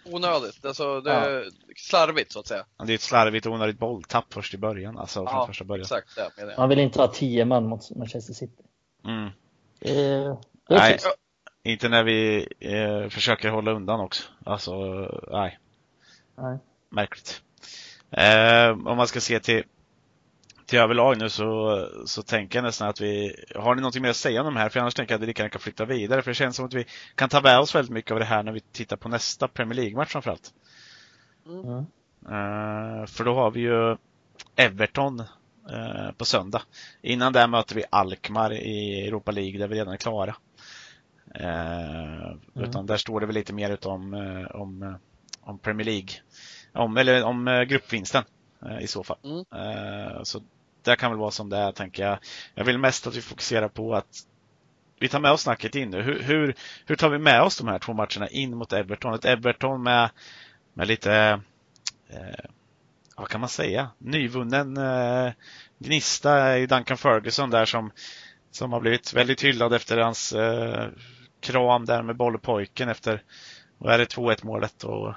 [0.05, 1.51] Onödigt, alltså det är ja.
[1.75, 2.65] slarvigt så att säga.
[2.85, 4.97] Det är ett slarvigt och onödigt bolltapp först i början.
[4.97, 5.81] Alltså från första början.
[5.81, 8.63] exakt det Man vill inte ha tio man mot Manchester City.
[9.05, 9.29] Mm.
[9.81, 10.99] Eh, nej,
[11.63, 14.23] inte när vi eh, försöker hålla undan också.
[14.45, 14.73] Alltså,
[15.31, 15.59] nej.
[16.37, 16.57] nej.
[16.89, 17.41] Märkligt.
[18.11, 19.63] Eh, om man ska se till
[20.71, 24.15] till överlag nu så, så tänker jag nästan att vi, har ni någonting mer att
[24.15, 24.69] säga om de här?
[24.69, 26.21] För annars tänker jag att vi lika gärna kan flytta vidare.
[26.21, 28.43] För det känns som att vi kan ta med oss väldigt mycket av det här
[28.43, 30.53] när vi tittar på nästa Premier League-match framförallt.
[31.45, 31.67] Mm.
[31.67, 33.97] Uh, för då har vi ju
[34.55, 35.19] Everton
[35.71, 36.61] uh, på söndag.
[37.01, 40.35] Innan det möter vi Alkmaar i Europa League där vi redan är klara.
[41.39, 42.39] Uh, mm.
[42.55, 44.13] Utan där står det väl lite mer om,
[44.53, 44.97] om,
[45.41, 46.09] om Premier League.
[46.73, 48.23] Om, eller om gruppvinsten
[48.81, 49.17] i så fall.
[49.23, 49.45] Mm.
[50.25, 50.41] Så
[50.83, 52.19] det kan väl vara som det är, tänker jag.
[52.55, 54.25] Jag vill mest att vi fokuserar på att
[55.01, 56.01] vi tar med oss snacket in nu.
[56.01, 59.13] Hur, hur, hur tar vi med oss de här två matcherna in mot Everton?
[59.13, 60.09] Ett Everton med,
[60.73, 61.41] med lite,
[62.09, 62.49] eh,
[63.15, 65.31] vad kan man säga, nyvunnen eh,
[65.77, 67.91] gnista i Duncan Ferguson där som,
[68.51, 70.89] som har blivit väldigt hyllad efter hans eh,
[71.39, 73.23] kram där med bollpojken efter,
[73.77, 75.07] vad är det, 2-1 målet och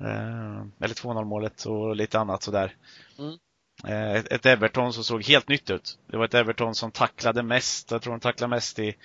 [0.00, 2.74] eh, eller 2-0 målet och lite annat sådär.
[3.18, 3.38] Mm.
[3.86, 5.98] Eh, ett Everton som såg helt nytt ut.
[6.06, 7.90] Det var ett Everton som tacklade mest.
[7.90, 8.96] Jag tror de tacklade mest i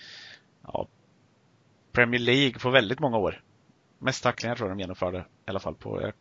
[0.63, 0.87] ja,
[1.91, 3.41] Premier League på väldigt många år.
[3.99, 5.75] Mest tacklingar tror jag de genomförde i alla fall.
[5.75, 6.13] på Jag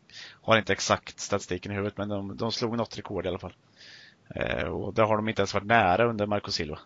[0.42, 3.55] har inte exakt statistiken i huvudet men de, de slog något rekord i alla fall.
[4.35, 6.79] Eh, och det har de inte ens varit nära under Marco Silva.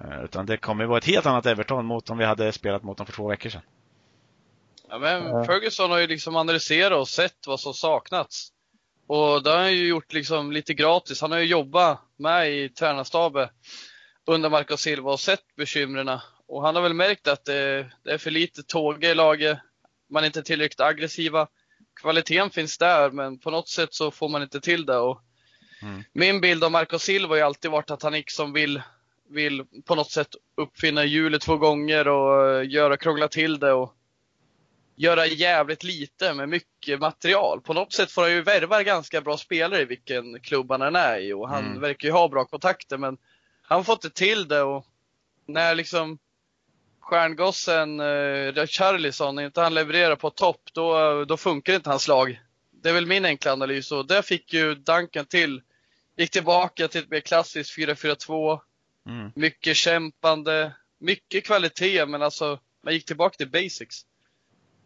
[0.00, 2.96] Eh, utan det kommer vara ett helt annat Everton mot om vi hade spelat mot
[2.96, 3.62] dem för två veckor sedan.
[4.88, 5.44] Ja, men.
[5.44, 8.52] Ferguson har ju liksom analyserat och sett vad som saknats.
[9.06, 11.20] Och det har han ju gjort liksom lite gratis.
[11.20, 13.48] Han har ju jobbat med i tränarstaben
[14.26, 16.18] under Marco Silva och sett bekymren.
[16.48, 19.58] Och han har väl märkt att det, det är för lite tåga i laget.
[20.10, 21.48] Man är inte tillräckligt aggressiva.
[22.00, 24.98] Kvaliteten finns där, men på något sätt så får man inte till det.
[24.98, 25.22] Och
[25.82, 26.04] Mm.
[26.12, 28.82] Min bild av Marco Silva har alltid varit att han liksom vill,
[29.30, 33.72] vill på något sätt uppfinna hjulet två gånger och eh, göra krångla till det.
[33.72, 33.92] Och
[34.96, 37.60] göra jävligt lite med mycket material.
[37.60, 40.96] På något sätt får han ju värva ganska bra spelare i vilken klubb han än
[40.96, 41.80] är i och han Mm.
[41.80, 43.16] verkar ju ha bra kontakter men
[43.62, 44.86] han fått det till det och
[45.46, 46.18] när liksom
[47.00, 52.40] stjärngossen eh, Richarlison, när inte han levererar på topp, då, då funkar inte hans lag.
[52.82, 55.62] Det är väl min enkla analys och där fick ju Duncan till.
[56.16, 58.60] Gick tillbaka till ett mer klassiskt 4-4-2.
[59.06, 59.32] Mm.
[59.34, 64.06] Mycket kämpande, mycket kvalitet men alltså man gick tillbaka till basics.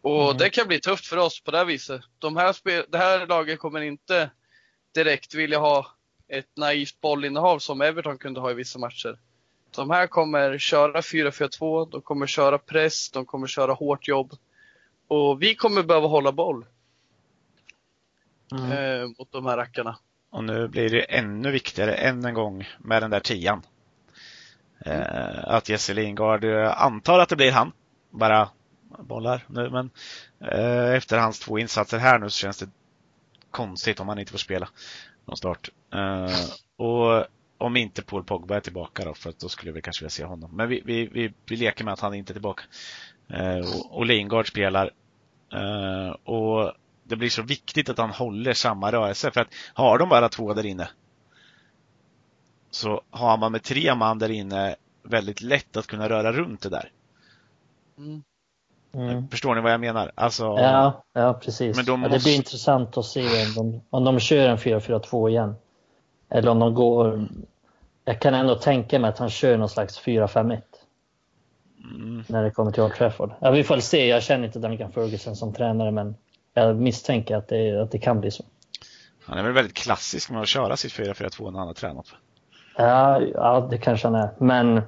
[0.01, 0.37] Och Mm.
[0.37, 2.01] det kan bli tufft för oss på det här viset.
[2.19, 4.29] De här spel, det här laget kommer inte
[4.93, 5.87] direkt vilja ha
[6.27, 9.19] ett naivt bollinnehav som Everton kunde ha i vissa matcher.
[9.75, 14.31] De här kommer köra 4-4-2, de kommer köra press, de kommer köra hårt jobb.
[15.07, 16.65] Och vi kommer behöva hålla boll
[18.51, 18.71] Mm.
[18.71, 19.97] eh, mot de här rackarna.
[20.29, 23.61] Och nu blir det ännu viktigare än en gång med den där tian.
[24.85, 27.71] Eh, att Jesse Lingard, eh, antar att det blir han,
[28.09, 28.49] bara
[28.99, 29.89] bollar nu, men
[30.51, 32.69] eh, efter hans två insatser här nu så känns det
[33.51, 34.69] konstigt om han inte får spela
[35.25, 35.69] från start.
[35.93, 36.35] Eh,
[36.77, 37.25] och
[37.57, 40.25] om inte Paul Pogba är tillbaka då, för att då skulle vi kanske vilja se
[40.25, 40.55] honom.
[40.55, 42.63] Men vi, vi, vi, vi leker med att han inte är tillbaka.
[43.29, 44.91] Eh, och, och Lingard spelar.
[45.53, 46.73] Eh, och
[47.03, 49.31] det blir så viktigt att han håller samma rörelse.
[49.31, 50.89] För att har de bara två där inne
[52.71, 56.69] så har man med tre man där inne väldigt lätt att kunna röra runt det
[56.69, 56.91] där.
[57.97, 58.23] Mm.
[58.93, 59.27] Mm.
[59.29, 60.11] Förstår ni vad jag menar?
[60.15, 61.75] Alltså, Ja, ja precis.
[61.75, 64.57] Men då ja, det måste- blir intressant att se om de, om de kör en
[64.57, 65.55] 4-4-2 igen.
[66.29, 67.27] Eller om de går...
[68.05, 70.61] Jag kan ändå tänka mig att han kör någon slags 4-5-1
[71.95, 73.31] mm, när det kommer till Old Trafford.
[73.39, 74.07] Ja, vi får väl se.
[74.07, 76.15] Jag känner inte Duncan Ferguson som tränare men
[76.53, 78.43] jag misstänker att det, att det kan bli så.
[79.25, 82.05] han är väl väldigt klassisk med att köra sitt 4-4-2 när han har tränat.
[82.77, 84.29] Ja, ja det kanske han är.
[84.37, 84.81] Men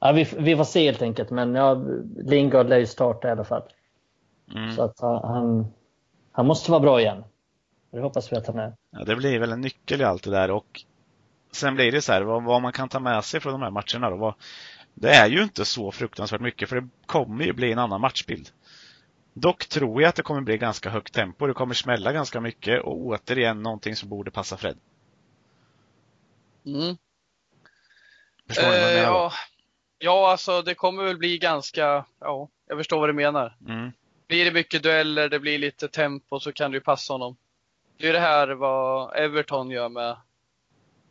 [0.00, 0.12] ja.
[0.12, 1.30] Vi, vi får se helt enkelt.
[1.30, 1.74] Men ja,
[2.16, 3.62] Lingard lär ju starta i alla fall.
[4.54, 4.72] Mm.
[4.76, 5.66] Så att han, han,
[6.32, 7.24] han måste vara bra igen.
[7.90, 8.72] Det hoppas vi att han är.
[8.90, 10.84] Ja, det blir väl en nyckel i allt det där och
[11.52, 13.70] sen blir det så här, vad, vad man kan ta med sig från de här
[13.70, 14.16] matcherna då.
[14.16, 14.34] Vad,
[14.94, 18.48] det är ju inte så fruktansvärt mycket för det kommer ju bli en annan matchbild.
[19.34, 21.46] Dock tror jag att det kommer bli ganska högt tempo.
[21.46, 24.76] Det kommer smälla ganska mycket och återigen någonting som borde passa Fred.
[26.66, 26.96] Mm.
[28.48, 29.32] Förstår ni vad jag Eh, menar?
[30.00, 30.06] Då?
[30.06, 30.30] ja.
[30.30, 33.56] alltså det kommer väl bli ganska, ja, jag förstår vad du menar.
[33.68, 33.92] Mm.
[34.28, 37.36] Blir det mycket dueller, det blir lite tempo så kan det ju passa honom.
[37.96, 40.16] Det är det här vad Everton gör med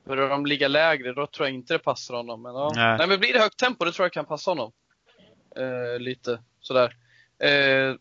[0.07, 2.41] Börjar de ligga lägre, då tror jag inte det passar honom.
[2.41, 2.71] Men, ja.
[2.75, 2.97] Nej.
[2.97, 3.07] Nej.
[3.07, 4.71] men blir det högt tempo, det tror jag kan passa honom.
[5.55, 6.95] Eh, lite sådär.
[7.39, 7.95] Eh,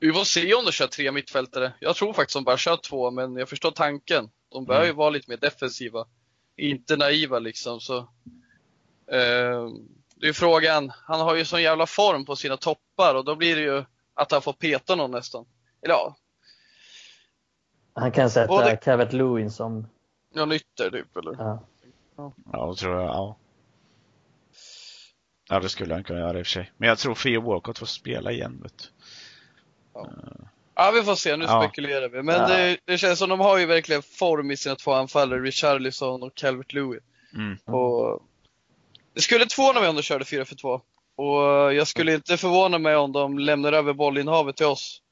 [0.00, 1.72] vi får se om de kör tre mittfältare.
[1.80, 4.30] Jag tror faktiskt de bara kör två, men jag förstår tanken.
[4.48, 4.96] De bör ju Mm.
[4.96, 6.06] vara lite mer defensiva.
[6.56, 7.80] Inte naiva liksom.
[7.80, 8.08] Så,
[10.16, 13.56] det är frågan, han har ju sån jävla form på sina toppar och då blir
[13.56, 13.84] det ju
[14.14, 15.44] att han får peta någon nästan.
[15.82, 16.16] Eller ja,
[17.94, 19.86] Han kan sätta Både- Calvert Lewin som...
[20.34, 21.36] någon ytter typ eller?
[21.38, 21.62] Ja.
[22.52, 23.04] Ja, det tror jag.
[23.08, 23.36] Ja.
[25.48, 26.72] ja, det skulle han kunna göra i och för sig.
[26.76, 28.60] Men jag tror Theo Walcott får spela igen.
[28.62, 28.88] Vet du.
[30.74, 31.36] Ja, vi får se.
[31.36, 31.62] Nu Ja.
[31.62, 32.22] spekulerar vi.
[32.22, 32.46] Men Ja.
[32.48, 36.34] det, det känns som de har ju verkligen form i sina två anfallare, Richarlison och
[36.34, 37.00] Calvert Lewin.
[37.34, 37.56] Mm.
[37.76, 38.22] Och
[39.14, 40.80] det skulle inte förvåna mig om de körde 4 för 2.
[41.16, 45.02] Och jag skulle inte förvåna mig om de lämnar över bollinnehavet till oss.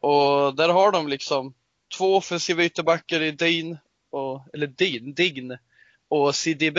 [0.00, 1.54] Och där har de liksom
[1.96, 3.78] två offensiva ytterbackar i Dean,
[4.10, 5.58] och, eller Dean, Dign
[6.08, 6.78] och CDB,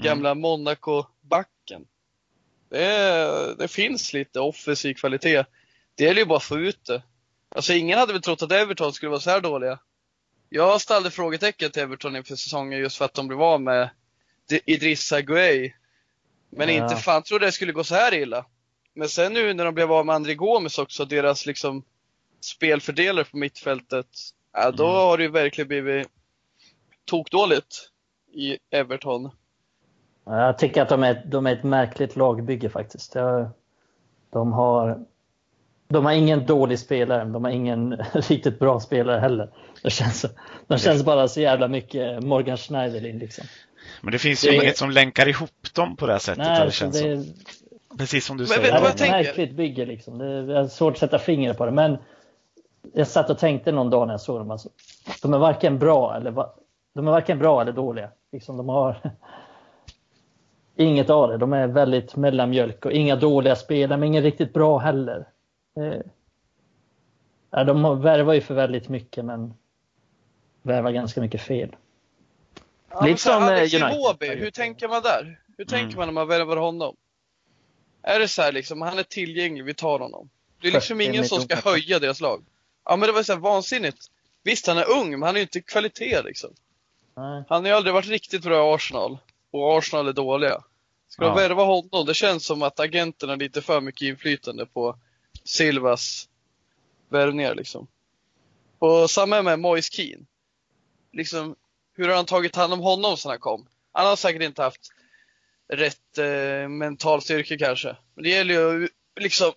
[0.00, 1.86] gamla Monaco-backen.
[2.68, 5.44] Det, det finns lite offensiv kvalitet.
[5.94, 7.02] Det gäller ju bara att få ut det.
[7.48, 9.78] Alltså ingen hade väl trott att Everton skulle vara så här dåliga.
[10.48, 13.90] Jag ställde frågetecken till Everton inför säsongen just för att de blev av med
[14.48, 15.74] Idrissa Gueye.
[16.56, 16.82] Men Ja.
[16.82, 18.44] inte fan trodde det skulle gå så här illa.
[18.94, 21.82] Men sen nu när de blev av med André Gomes också, deras liksom
[22.40, 24.06] spelfördelare på mittfältet.
[24.52, 24.96] Ja, då Mm.
[24.96, 26.08] har det ju verkligen blivit
[27.04, 27.76] tokdåligt
[28.32, 29.30] i Everton.
[30.24, 33.12] Ja, Jag tycker att de är, de är ett märkligt lagbygge faktiskt.
[34.32, 35.04] De har
[35.88, 39.50] de har ingen dålig spelare, de har ingen riktigt bra spelare heller.
[39.82, 40.24] Det känns,
[40.66, 43.44] de känns bara så jävla mycket Morgan Schneiderlin liksom.
[44.00, 44.56] Men det finns ju det...
[44.56, 46.38] inget som länkar ihop dem på det här sättet.
[46.38, 47.24] Nej, det alltså, känns det...
[47.98, 48.68] Precis som du Men säger.
[48.68, 50.18] jag det är ett märkligt bygge liksom.
[50.18, 51.70] Det är svårt att sätta fingret på det.
[51.72, 51.96] Men
[52.94, 54.50] jag satt och tänkte någon dag när jag såg dem.
[54.50, 54.68] Alltså,
[55.22, 56.52] de är varken bra eller, va-
[56.94, 58.10] de är varken bra eller dåliga.
[58.32, 58.96] Liksom, de har
[60.76, 61.36] inget av det.
[61.36, 65.24] De är väldigt mellanmjölk och inga dåliga spelare, men ingen riktigt bra heller.
[65.76, 69.54] Eh, de har- värvar ju för väldigt mycket, men
[70.62, 71.76] värvar ganska mycket fel.
[72.94, 73.92] Ja, Lite som, eh, Alex United.
[73.94, 75.40] Iwobi, hur tänker man där?
[75.58, 75.96] Hur tänker Mm.
[75.96, 76.96] man när man värvar honom?
[78.02, 80.30] Är det så här liksom, han är tillgänglig, vi tar honom.
[80.60, 82.44] Det är liksom 40 ingen som ska höja deras lag.
[82.84, 84.06] Ja men det var så här vansinnigt.
[84.42, 86.50] Visst, han är ung, men han är ju inte kvalitet liksom.
[87.16, 87.44] Nej.
[87.48, 89.18] Han har ju aldrig varit riktigt bra i Arsenal.
[89.50, 90.62] Och Arsenal är dåliga.
[91.08, 91.28] Ska Ja.
[91.28, 92.06] de värva honom?
[92.06, 94.96] Det känns som att agenterna har lite för mycket inflytande på
[95.44, 96.28] Silvas
[97.08, 97.86] värvningar liksom.
[98.78, 100.24] Och samma med Moise Keane.
[101.12, 101.56] Liksom,
[101.94, 103.66] hur har han tagit hand om honom sen han kom?
[103.92, 104.92] Han har säkert inte haft
[105.72, 107.96] rätt eh, mental styrka kanske.
[108.14, 108.88] Men det gäller ju
[109.20, 109.52] liksom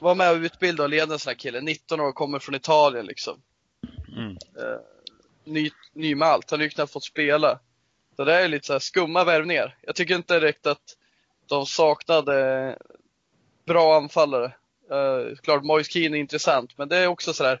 [0.00, 1.60] vara med och utbilda och leda en sån här kille.
[1.60, 3.42] 19 år, kommer från Italien liksom
[4.16, 4.32] Mm.
[4.32, 4.80] eh,
[5.44, 6.50] ny, ny med allt.
[6.50, 7.58] Han har ju knappt fått spela.
[8.16, 9.78] Så det är lite så skumma värvningar.
[9.80, 10.96] Jag tycker inte direkt att
[11.46, 12.78] de saknade
[13.66, 14.52] bra anfallare.
[14.92, 17.60] Uh, klart Moise Keane är intressant, men det är också så där.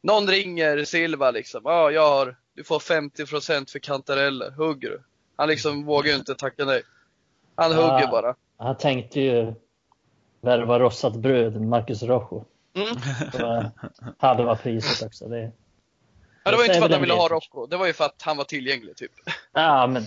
[0.00, 1.60] Någon ringer Silva liksom.
[1.64, 4.50] Ja, ah, jag har, du får 50% för kantareller.
[4.50, 5.02] Hugger du?
[5.36, 6.82] Han liksom vågar ju inte tacka nej.
[7.54, 7.76] Han Ja.
[7.76, 8.34] hugger bara.
[8.58, 9.54] Han tänkte ju
[10.40, 12.44] värva rostat bröd, Marcus Rojo.
[12.74, 13.66] Mm.
[14.18, 15.28] Halva priset också.
[15.28, 15.52] Det,
[16.44, 17.28] Ja, det var ju inte för att han ville ha.
[17.28, 17.66] Rocco.
[17.66, 19.12] Det var ju för att han var tillgänglig typ.
[19.52, 20.06] Ja, men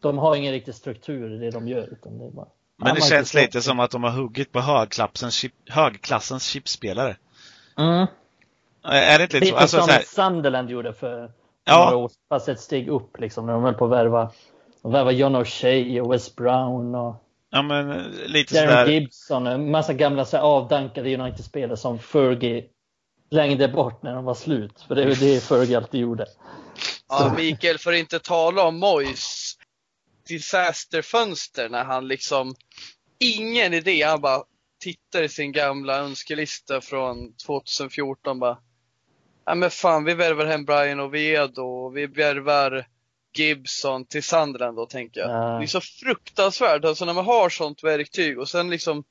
[0.00, 1.88] de har ingen riktig struktur i det de gör.
[1.92, 3.62] Utan det är bara, Men det Marcus känns lite Rojo.
[3.62, 7.16] som att de har huggit på högklassens, chip, högklassens chipspelare.
[7.78, 8.06] Mm.
[8.84, 9.52] Är det inte lite så?
[9.54, 11.30] Lite Alltså, som så här, Sunderland gjorde för
[11.64, 11.84] Ja.
[11.84, 13.46] några år fast ett steg upp liksom.
[13.46, 14.32] När de höll på att värva,
[14.82, 18.86] de värva John O'Shea och Wes Brown och ja men eh, lite Darren sådär.
[18.86, 19.46] Gibson.
[19.46, 22.64] En massa gamla så här, avdankade United-spelare som Fergie
[23.30, 24.80] slängde bort när de var slut.
[24.88, 26.26] För det är det Fergie alltid gjorde.
[27.08, 29.56] Ja, Mikael, för att inte tala om Mois
[30.28, 32.54] disasterfönster när han liksom,
[33.18, 34.42] ingen idé, han bara
[34.80, 38.58] tittar i sin gamla önskelista från 2014 bara,
[39.44, 42.86] ja men fan vi värvar hem Brian Oviedo och vi värvar
[43.34, 45.30] Gibson till Sunderland då tänker jag.
[45.30, 45.58] Ja.
[45.58, 49.04] Det är så fruktansvärt, alltså när man har sånt verktyg och sen liksom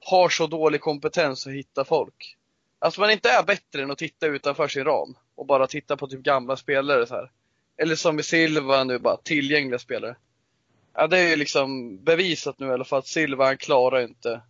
[0.00, 2.36] har så dålig kompetens att hitta folk.
[2.78, 6.06] Alltså man inte är bättre än att titta utanför sin ram och bara titta på
[6.06, 7.30] typ gamla spelare så här.
[7.76, 10.16] Eller som i Silva nu, bara tillgängliga spelare.
[10.94, 14.40] Ja, det är ju liksom bevisat nu i alla fall att Silva han klarar inte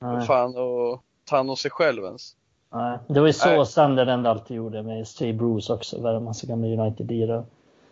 [0.00, 0.26] Nej.
[0.26, 2.36] fan att ta hand om sig själv ens.
[2.72, 2.98] Nej.
[3.08, 3.64] Det var ju så.
[3.64, 6.02] Sunderland alltid gjorde med Steve Bruce också.
[6.02, 7.44] Värva massa gamla United-lirare.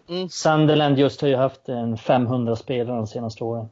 [0.09, 0.29] Mm.
[0.29, 3.69] Sunderland just har ju haft en 500 spelare de senaste åren.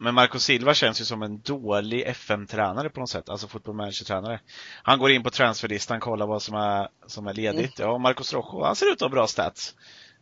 [0.00, 4.40] Men Marco Silva känns ju som en dålig FM-tränare på något sätt, alltså football manager-tränare.
[4.82, 7.78] Han går in på transferlistan, kollar vad som är, som är ledigt.
[7.78, 9.74] Ja, Marcos Rojo, han ser ut att ha bra stats.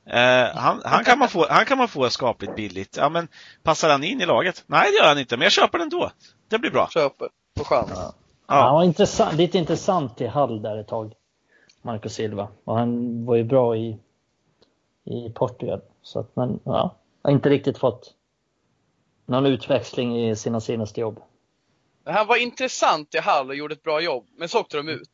[0.07, 2.97] Eh, han, han, kan man få, han kan man få skapligt billigt.
[2.97, 3.29] Ja, men
[3.63, 4.65] passar han in i laget?
[4.67, 6.11] Nej, det gör han inte, men jag köper den då.
[6.49, 6.89] Det blir bra.
[6.89, 7.91] Köper på chans.
[7.95, 8.13] Han
[8.49, 11.13] Ja, var intressant, lite intressant i Hall där ett tag.
[11.83, 12.49] Marco Silva.
[12.65, 13.99] Och han var ju bra i,
[15.05, 15.81] i Portugal.
[16.03, 18.15] Så att, men ja, har inte riktigt fått
[19.27, 21.21] någon utväxling i sina senaste jobb.
[22.05, 25.11] Han var intressant i Hall och gjorde ett bra jobb, men så åkte de ut.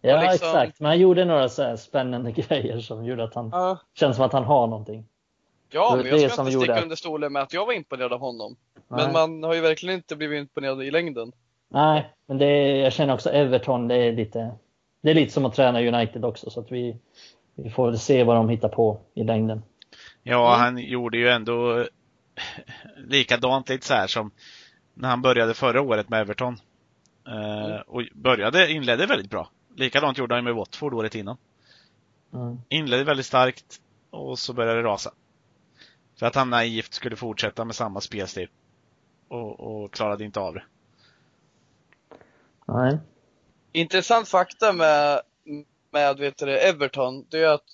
[0.00, 0.80] Ja, liksom- exakt.
[0.80, 4.32] Men han gjorde några så spännande grejer som gjorde att han Ja, känns som att
[4.32, 5.04] han har någonting.
[5.70, 8.56] ja men jag ska inte sticka under stolen med att jag var imponerad av honom.
[8.88, 9.04] Nej.
[9.04, 11.32] Men man har ju verkligen inte blivit imponerad i längden.
[11.68, 14.54] Nej, men det är, jag känner också Everton, det är lite,
[15.02, 16.50] det är lite som att träna United också.
[16.50, 16.96] Så att vi,
[17.54, 19.62] vi får väl se vad de hittar på i längden.
[20.22, 21.86] ja han gjorde ju ändå
[22.96, 24.30] likadant lite så här som
[24.94, 26.56] när han började förra året med Everton.
[27.26, 27.82] Mm.
[27.86, 29.48] och började, inledde väldigt bra.
[29.76, 31.36] Likadant gjorde han med Watford året innan.
[32.34, 32.58] Mm.
[32.68, 35.10] Inledde väldigt starkt och så började det rasa.
[36.18, 38.48] För att han naivt skulle fortsätta med samma spelstil.
[39.28, 40.62] Och, och klarade inte av det.
[42.68, 42.98] Nej.
[43.72, 45.20] Intressant fakta med,
[45.90, 47.64] med vet du, Everton, det är att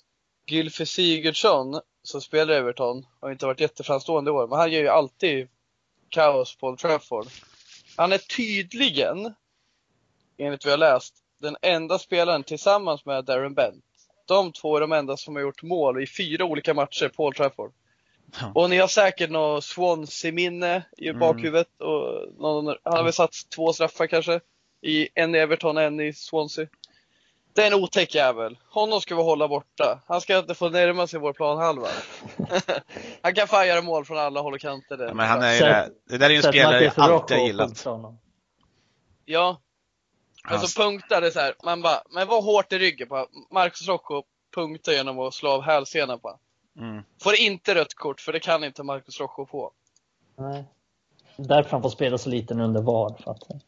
[0.46, 4.80] Gylfi Sigurdsson, som spelar i Everton, har inte varit jätteframstående i år, men han gör
[4.80, 5.48] ju alltid
[6.08, 7.26] kaos på Old Trafford.
[7.96, 9.34] Han är tydligen,
[10.38, 13.84] enligt vad jag läst, den enda spelaren tillsammans med Darren Bent.
[14.26, 17.36] De två är de enda som har gjort mål i fyra olika matcher på Old
[17.36, 17.72] Trafford.
[18.40, 18.52] Ja.
[18.54, 21.20] Och ni har säkert något Swansea-minne i Mm.
[21.20, 21.80] bakhuvudet.
[21.80, 24.40] Och någon, han har väl satt två straffar kanske
[24.84, 26.66] I en i Everton, en i Swansea.
[27.54, 28.58] Det är en otäck jävel.
[28.68, 30.02] Honom ska vi hålla borta.
[30.06, 31.88] Han ska inte få närma sig vår planhalva.
[33.22, 34.98] han kan fan göra mål från alla håll och kanter.
[34.98, 37.36] Ja, men han är ju det, det där är ju en Sätt spelare jag alltid
[37.36, 37.86] har gillat.
[39.24, 39.60] Ja.
[40.48, 41.54] Men så punktar det så här.
[41.64, 44.22] Man bara, men var hårt i ryggen på Marcus Rocco
[44.54, 46.38] punktar genom att slå av hälsenan på.
[46.78, 47.02] Mm.
[47.22, 49.72] Får inte rött kort, för det kan inte Marcus Rocco få.
[50.38, 50.64] Nej.
[51.36, 53.16] Därför han får spela så liten under VAR.
[53.24, 53.60] För att Ja.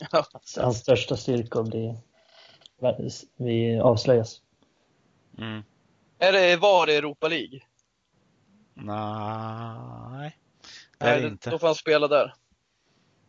[0.56, 1.96] hans största styrkor blir,
[3.36, 4.40] vi avslöjas.
[5.38, 5.62] Mm.
[6.18, 7.60] Är det VAR i Europa League?
[8.74, 10.38] Nej,
[10.98, 11.50] det är Nej, det inte.
[11.50, 12.34] Då får han spela där.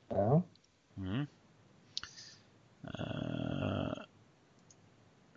[0.09, 0.41] Ja.
[0.97, 1.28] Mm.
[2.84, 3.93] Uh,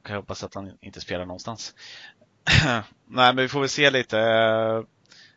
[0.02, 1.74] kan jag hoppas att han inte spelar någonstans.
[3.06, 4.84] Nej, men vi får väl se lite uh,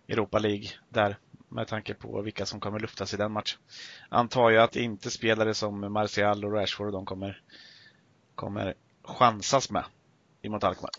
[0.08, 1.18] Europa League där
[1.50, 3.60] med tanke på vilka som kommer luftas i den matchen.
[4.10, 7.41] Antar jag att inte spelare som Martial och Rashford och de kommer,
[8.36, 8.74] kommer
[9.04, 9.84] chansas med
[10.41, 10.91] emot Alkmaar.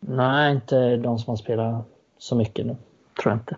[0.00, 1.86] Nej, inte de som har spelat
[2.18, 2.76] så mycket nu.
[3.22, 3.56] Tror jag inte.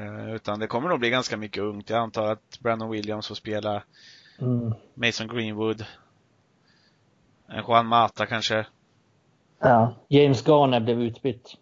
[0.00, 1.90] Uh, utan det kommer nog bli ganska mycket ungt.
[1.90, 3.82] Jag antar att Brandon Williams får spela,
[4.40, 4.74] Mm.
[4.94, 5.84] Mason Greenwood,
[7.48, 8.66] en Juan Mata kanske.
[9.58, 11.56] Ja, James Garner blev utbytt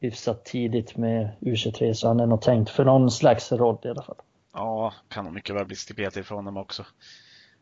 [0.00, 4.02] hyfsat tidigt med U23 så han är nog tänkt för någon slags roll i alla
[4.02, 4.16] fall.
[4.52, 6.86] Ja, kan nog mycket väl bli stipet från honom också.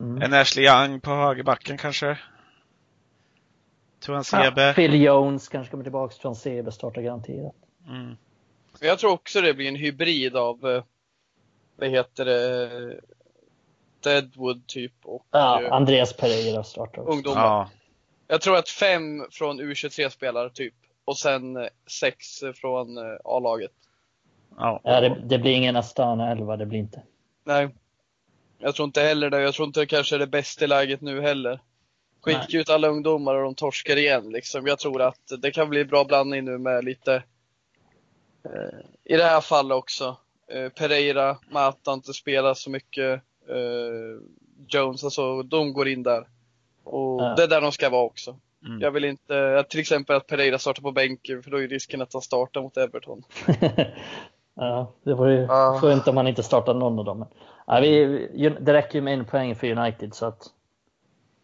[0.01, 0.23] Mm.
[0.23, 2.19] En Ashley Young på högerbacken kanske?
[4.01, 4.63] Tuan Sebe?
[4.63, 7.55] Ja, Phil Jones kanske kommer tillbaka från Sebe, startar garanterat.
[7.89, 8.17] Mm.
[8.81, 10.83] Jag tror också det blir en hybrid av, eh,
[11.77, 13.01] vad heter det,
[14.01, 17.13] Deadwood typ och Ja, eh, Andreas Pereira startar också.
[17.13, 17.43] ungdomar.
[17.43, 17.71] Ja,
[18.27, 20.75] Jag tror att fem från U23 spelar typ.
[21.07, 21.69] Och sen eh,
[22.01, 23.73] sex från eh, A-laget.
[24.59, 24.81] ja.
[24.85, 27.03] Ja, det, det blir ingen Astana 11, det blir inte.
[27.45, 27.69] Nej.
[28.59, 29.41] Jag tror inte heller det.
[29.41, 31.61] Jag tror inte det kanske är det bästa läget nu heller.
[32.21, 32.61] Skicka Nej.
[32.61, 34.67] ut alla ungdomar och de torskar igen liksom.
[34.67, 37.15] Jag tror att det kan bli bra blandning nu med lite,
[38.45, 40.17] eh, i det här fallet också,
[40.53, 44.21] eh, Pereira, Mata inte spelar så mycket, eh,
[44.69, 46.27] Jones, alltså de går in där.
[46.85, 47.35] Och Ja.
[47.37, 48.37] det är där de ska vara också.
[48.67, 48.81] Mm.
[48.81, 52.03] Jag vill inte, att till exempel att Pereira startar på bänken för då är risken
[52.03, 53.23] att han startar mot Everton.
[54.55, 55.79] ja, det vore ju Ja.
[55.81, 57.19] skönt om han inte startar någon av dem.
[57.19, 57.29] Men,
[57.67, 60.43] ja, vi, det räcker ju med en poäng för United så att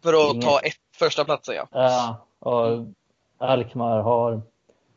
[0.03, 1.67] För att Ingen- ta ett, första platsen ja.
[1.73, 2.87] Ja, och
[3.39, 4.41] Alkmaar har,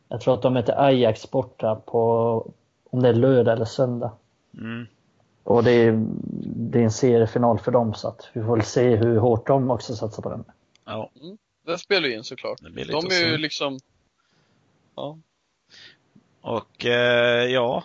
[0.10, 2.02] jag tror att de möter Ajax borta på,
[2.90, 4.12] om det är lördag eller söndag.
[4.58, 4.88] Mm.
[5.44, 6.06] Och det är,
[6.56, 9.72] det är en seriefinal för dem så att vi får väl se hur hårt de
[9.72, 10.44] också satsar på den.
[10.86, 11.10] ja,
[11.66, 12.60] Det spelar ju in såklart.
[12.62, 13.80] De är ju liksom,
[14.96, 15.20] ja.
[16.42, 17.84] Och eh, ja,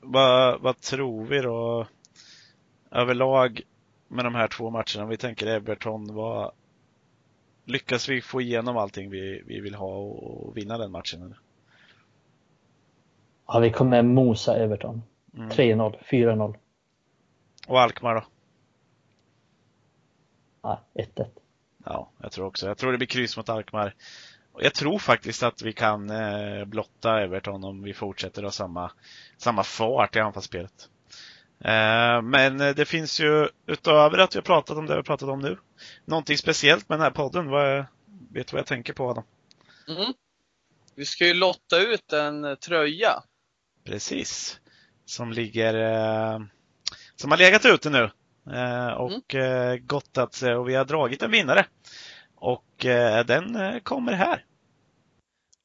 [0.00, 1.86] vad, vad tror vi då
[2.90, 3.60] överlag
[4.08, 5.02] med de här två matcherna?
[5.02, 6.52] Om vi tänker Everton, vad,
[7.64, 11.22] lyckas vi få igenom allting vi, vi vill ha och, och vinna den matchen?
[11.22, 11.38] Eller?
[13.46, 15.02] Ja, vi kommer mosa Everton.
[15.36, 15.48] Mm.
[15.48, 16.56] 3-0, 4-0,
[17.68, 18.24] Och Alkmaar då?
[20.62, 21.26] ja, 1-1.
[21.86, 22.66] Ja, jag tror också.
[22.66, 23.94] Jag tror det blir kryss mot Alkmaar.
[24.58, 28.90] Jag tror faktiskt att vi kan eh, blotta Everton om vi fortsätter ha samma,
[29.36, 30.88] samma fart i anfallsspelet.
[31.60, 35.02] Eh, men eh, det finns ju utöver att vi har pratat om det vi har
[35.02, 35.58] pratat om nu,
[36.04, 37.46] någonting speciellt med den här podden.
[37.50, 37.84] Vad,
[38.32, 39.24] vet du vad jag tänker på Adam?
[39.88, 40.12] Mm.
[40.94, 43.22] Vi ska ju lotta ut en eh, tröja.
[43.84, 44.60] Precis.
[45.04, 46.40] Som ligger, eh,
[47.16, 48.10] som har legat ute nu
[48.96, 51.66] och eh, gottat sig och vi har dragit en vinnare.
[52.34, 54.44] Och eh, den eh, kommer här.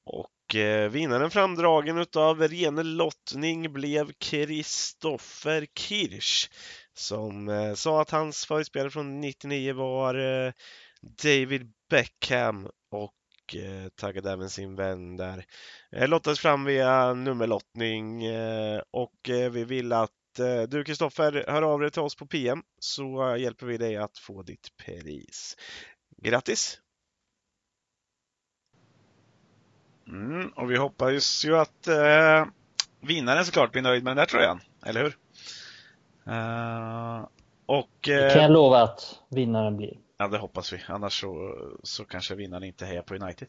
[0.05, 6.49] Och eh, vinnaren framdragen utav ren lottning blev Kristoffer Kirsch
[6.93, 10.53] som eh, sa att hans favoritspelare från 99 var eh,
[11.23, 15.45] David Beckham och eh, taggade även sin vän där.
[15.91, 20.20] Eh, lottades fram via nummerlottning eh, och eh, vi vill att eh,
[20.67, 24.17] du Kristoffer hör av dig till oss på PM så eh, hjälper vi dig att
[24.17, 25.57] få ditt pris.
[26.17, 26.79] Grattis!
[30.07, 32.45] Mm, och vi hoppas ju att eh,
[33.01, 35.17] vinnaren såklart blir nöjd med den där tröjan, eller hur?
[36.27, 37.27] Eh,
[37.65, 39.97] och Det eh, kan jag lova att vinnaren blir.
[40.17, 40.81] Ja, det hoppas vi.
[40.87, 43.47] Annars så, så kanske vinnaren inte hejar på United.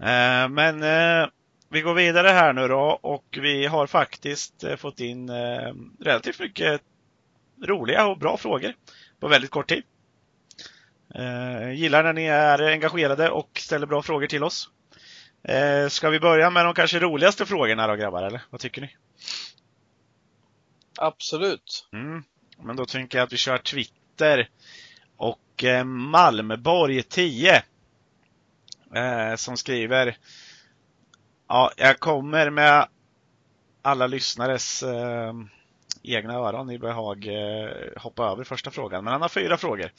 [0.00, 1.28] Eh, men eh,
[1.68, 6.40] vi går vidare här nu då och vi har faktiskt eh, fått in eh, relativt
[6.40, 6.80] mycket
[7.66, 8.74] roliga och bra frågor
[9.20, 9.82] på väldigt kort tid.
[11.14, 14.70] Eh, gillar när ni är engagerade och ställer bra frågor till oss.
[15.88, 18.96] Ska vi börja med de kanske roligaste frågorna då grabbar, eller vad tycker ni?
[20.98, 21.88] Absolut.
[21.92, 22.24] Mm.
[22.62, 24.48] Men då tänker jag att vi kör Twitter
[25.16, 27.62] och eh, Malmborg 10
[28.94, 30.16] eh, som skriver
[31.48, 32.88] Ja, jag kommer med
[33.82, 35.32] alla lyssnares eh,
[36.02, 39.04] egna öron i behag eh, hoppa över första frågan.
[39.04, 39.92] Men han har fyra frågor.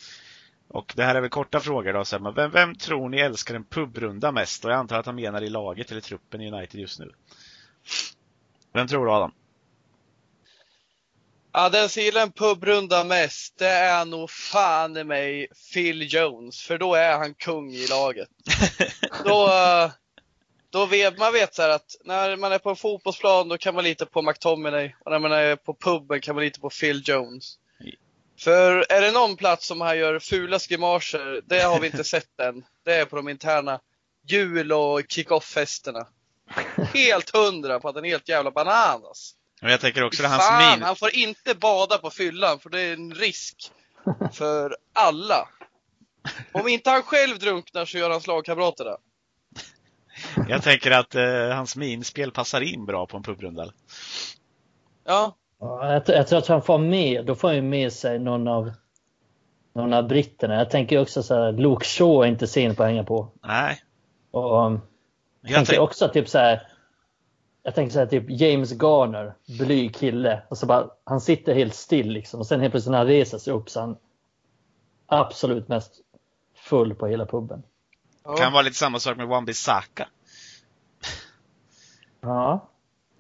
[0.68, 2.06] Och det här är väl korta frågor då.
[2.06, 4.66] Så vem, vem tror ni älskar en pubrunda mest?
[4.66, 7.12] Och jag antar att han menar i laget eller truppen i United just nu.
[8.74, 9.32] Vem tror du Adam?
[11.52, 16.62] Ja, den som gillar en pubrunda mest, det är nog fan i mig Phil Jones,
[16.62, 18.30] för då är han kung i laget.
[19.26, 19.92] då, eh,
[20.70, 23.84] då vet man vet så att när man är på en fotbollsplan då kan man
[23.84, 27.56] lita på McTominay och när man är på puben kan man lita på Phil Jones.
[28.40, 32.40] För är det någon plats som han gör fula skrimaser, det har vi inte sett
[32.40, 32.66] än.
[32.86, 33.80] Det är på de interna
[34.28, 36.08] jul och kick-off-festerna.
[36.94, 39.36] Helt hundra på att den är helt jävla bananas.
[39.62, 40.84] Och jag tänker också det Fan, hans min.
[40.84, 43.72] han får inte bada på fyllan för det är en risk
[44.34, 45.48] för alla.
[46.52, 48.98] Om inte han själv drunknar så gör hans lagkamrater det.
[50.50, 53.72] Jag tänker att eh, hans minspel passar in bra på en pubrunda.
[55.06, 58.48] Ja, Ja, jag, jag tror att han får med, då får han med sig någon
[58.48, 58.72] av,
[59.74, 60.56] någon av britterna.
[60.56, 63.32] Jag tänker också så här, Luke Shaw är inte sen på att hänga på.
[63.44, 63.82] Nej.
[64.32, 64.82] Och, um,
[65.42, 66.68] jag Jag tänker tänk, också typ så här,
[67.64, 70.42] jag tänker så här, typ James Garner, blyg kille.
[70.50, 72.40] Och så bara, han sitter helt still liksom.
[72.40, 73.98] Och sen helt plötsligt när han reser sig upp så han
[75.08, 75.94] absolut mest
[76.56, 77.64] full på hela puben.
[78.38, 80.06] kan vara lite samma sak med Wan-Bissaka.
[82.22, 82.70] Ja,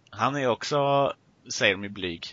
[0.09, 1.13] Han är också,
[1.53, 2.25] säger de ju, blyg.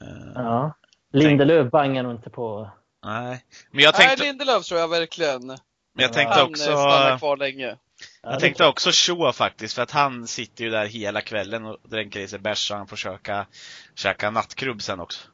[0.00, 0.74] Eh, ja.
[1.12, 2.70] Lindelöf bangar nog inte på.
[3.04, 3.44] nej.
[3.70, 5.46] Men jag Nej, tänkte, Lindelöf tror jag verkligen.
[5.46, 5.58] men
[5.94, 7.76] jag tänkte Han också, eh, stannar kvar länge.
[8.22, 11.76] Ja, jag tänkte också Shaw faktiskt, för att han sitter ju där hela kvällen och
[11.82, 13.46] dränker i sig bärs så han får käka,
[13.94, 15.28] käka nattkrubb sen också.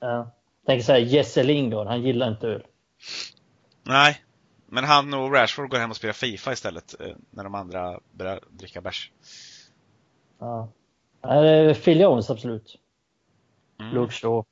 [0.00, 0.32] Ja.
[0.66, 2.62] Tänker så här, Jesse Lingard, han gillar inte öl.
[3.82, 4.22] Nej.
[4.66, 8.40] Men han och Rashford går hem och spelar Fifa istället, eh, när de andra börjar
[8.50, 9.12] dricka bärs.
[10.38, 10.68] Ja.
[11.84, 12.78] Phil Jones absolut.
[13.80, 13.94] Mm.
[13.94, 14.44] Luke Shaw.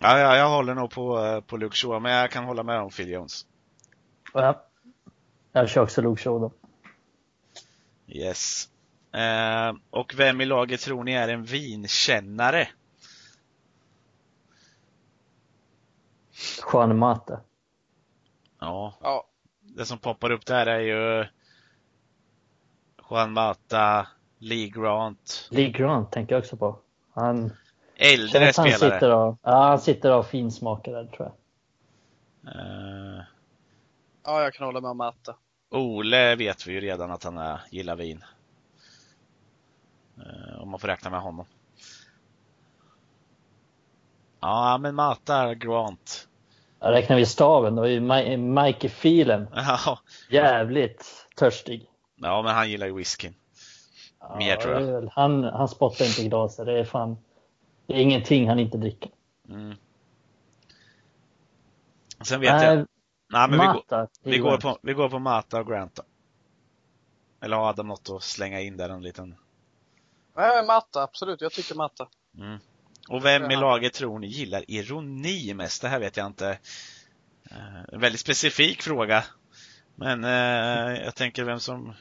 [0.00, 2.80] Ja, ja, jag håller nog på, eh, på Luke Shaw, men jag kan hålla med
[2.80, 3.46] om Phil Jones.
[4.32, 4.64] Ja.
[5.52, 6.52] Jag kör också Luke Shaw då.
[8.06, 8.68] Yes.
[9.12, 12.68] Eh, och vem i laget tror ni är en vinkännare?
[16.72, 17.40] Juan Mata.
[18.64, 19.26] Ja, Ja,
[19.60, 21.26] det som poppar upp där är ju
[23.10, 24.06] Juan Mata,
[24.38, 26.78] Lee Grant, Lee Grant tänker jag också på.
[27.12, 27.52] Han,
[27.96, 28.78] äldre han spelare.
[28.78, 31.34] sitter och, ja, han sitter och finsmakar där tror jag.
[32.54, 33.22] Eh,
[34.24, 35.36] ja, jag kan hålla med om Matta.
[35.70, 38.24] Ole vet vi ju redan att han är, gillar vin.
[40.16, 41.46] Eh, om man får räkna med honom.
[44.40, 46.28] Ja, men Mata, Grant.
[46.84, 49.98] Jag räknar vi staven då är ju Mi- Mikey Phelan Ja,
[50.30, 51.90] jävligt törstig.
[52.16, 53.34] ja men han gillar ju whiskyn.
[54.20, 55.10] Ja, Mer, tror jag.
[55.12, 56.66] Han, han spottar inte i glaset.
[56.66, 57.16] Det är fan,
[57.86, 59.10] det är ingenting han inte dricker.
[59.48, 59.74] Mm.
[62.24, 62.76] Sen vet jag...
[62.76, 62.86] Nej,
[63.32, 64.08] Nej, men vi, går, Mata.
[64.22, 66.02] vi, går på, vi går på Mata och Grant då.
[67.40, 69.34] Eller har Adam något att slänga in där en liten...
[70.36, 71.40] Nej, Matta, absolut.
[71.40, 72.08] Jag tycker Matta.
[72.38, 72.58] Mm.
[73.08, 73.60] Och vem i Ja.
[73.60, 75.82] laget tror ni gillar ironi mest?
[75.82, 76.58] Det här vet jag inte.
[77.50, 79.24] Eh, En väldigt specifik fråga.
[79.94, 81.92] Men eh, jag tänker vem som...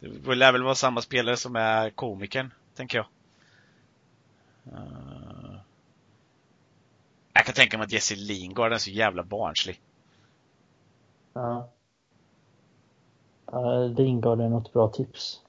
[0.00, 3.06] Det lär väl vara samma spelare som är komikern, tänker jag.
[4.72, 5.60] Eh,
[7.32, 9.80] jag kan tänka mig att Jesse Lingard är så jävla barnslig.
[11.32, 11.70] Ja.
[13.46, 15.40] Ja, Lingard är något bra tips.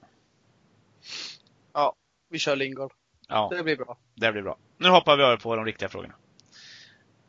[2.28, 2.92] Vi kör Lingard.
[3.32, 3.48] Ja.
[3.50, 3.96] Det blir bra.
[4.14, 4.56] Det blir bra.
[4.78, 6.14] Nu hoppar vi över på de riktiga frågorna.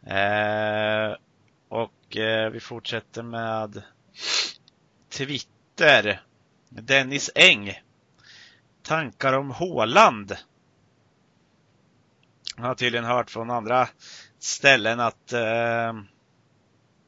[0.05, 1.15] Eh,
[1.67, 3.83] och eh, vi fortsätter med
[5.09, 6.21] Twitter.
[6.69, 7.81] Dennis Eng.
[8.81, 10.35] Tankar om Håland.
[12.57, 13.87] Jag har tydligen hört från andra
[14.39, 15.93] ställen att eh,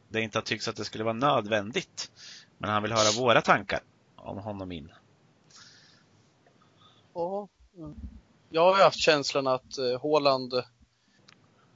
[0.10, 2.12] det inte har tyckts att det skulle vara nödvändigt.
[2.58, 3.80] Men han vill höra våra tankar
[4.16, 4.92] om honom in.
[7.14, 7.48] Ja.
[8.56, 10.54] Jag har ju haft känslan att eh, Håland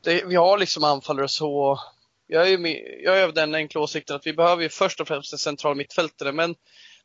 [0.03, 1.79] det, vi har liksom anfallare så,
[2.27, 5.01] jag är, ju med, jag är av den enkla åsikten att vi behöver ju först
[5.01, 6.55] och främst en central mittfältare, men,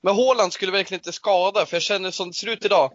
[0.00, 2.92] men Håland skulle verkligen inte skada, för jag känner som det ser ut idag,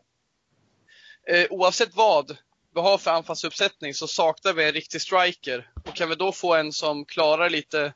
[1.28, 2.38] eh, oavsett vad
[2.76, 5.72] vi har för anfallsuppsättning så saknar vi en riktig striker.
[5.86, 7.94] Och kan vi då få en som klarar lite,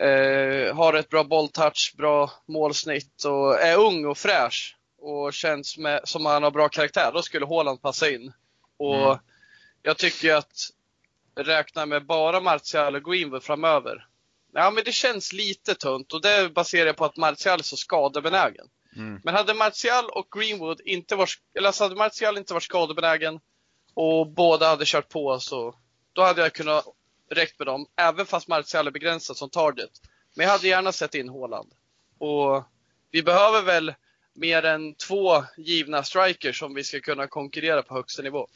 [0.00, 4.76] eh, har ett bra bolltouch, bra målsnitt och är ung och fräsch
[5.06, 8.32] och känns med, som han har bra karaktär, då skulle Haaland passa in.
[8.76, 9.18] Och Mm.
[9.82, 10.70] jag tycker att
[11.34, 14.06] räkna med bara Martial och Greenwood framöver.
[14.52, 17.76] Ja, men det känns lite tunt och det baserar jag på att Martial är så
[17.76, 18.66] skadebenägen.
[18.96, 19.20] Mm.
[19.24, 23.40] Men hade Martial och Greenwood inte varit, eller alltså hade Martial inte varit skadebenägen
[23.94, 25.74] och båda hade kört på så,
[26.12, 26.84] då hade jag kunnat
[27.30, 29.90] räckt med dem, även fast Martial är begränsad som target.
[30.34, 31.72] Men jag hade gärna sett in Haaland.
[32.18, 32.64] Och
[33.10, 33.94] vi behöver väl
[34.36, 38.46] mer än två givna strikers om vi ska kunna konkurrera på högsta nivå.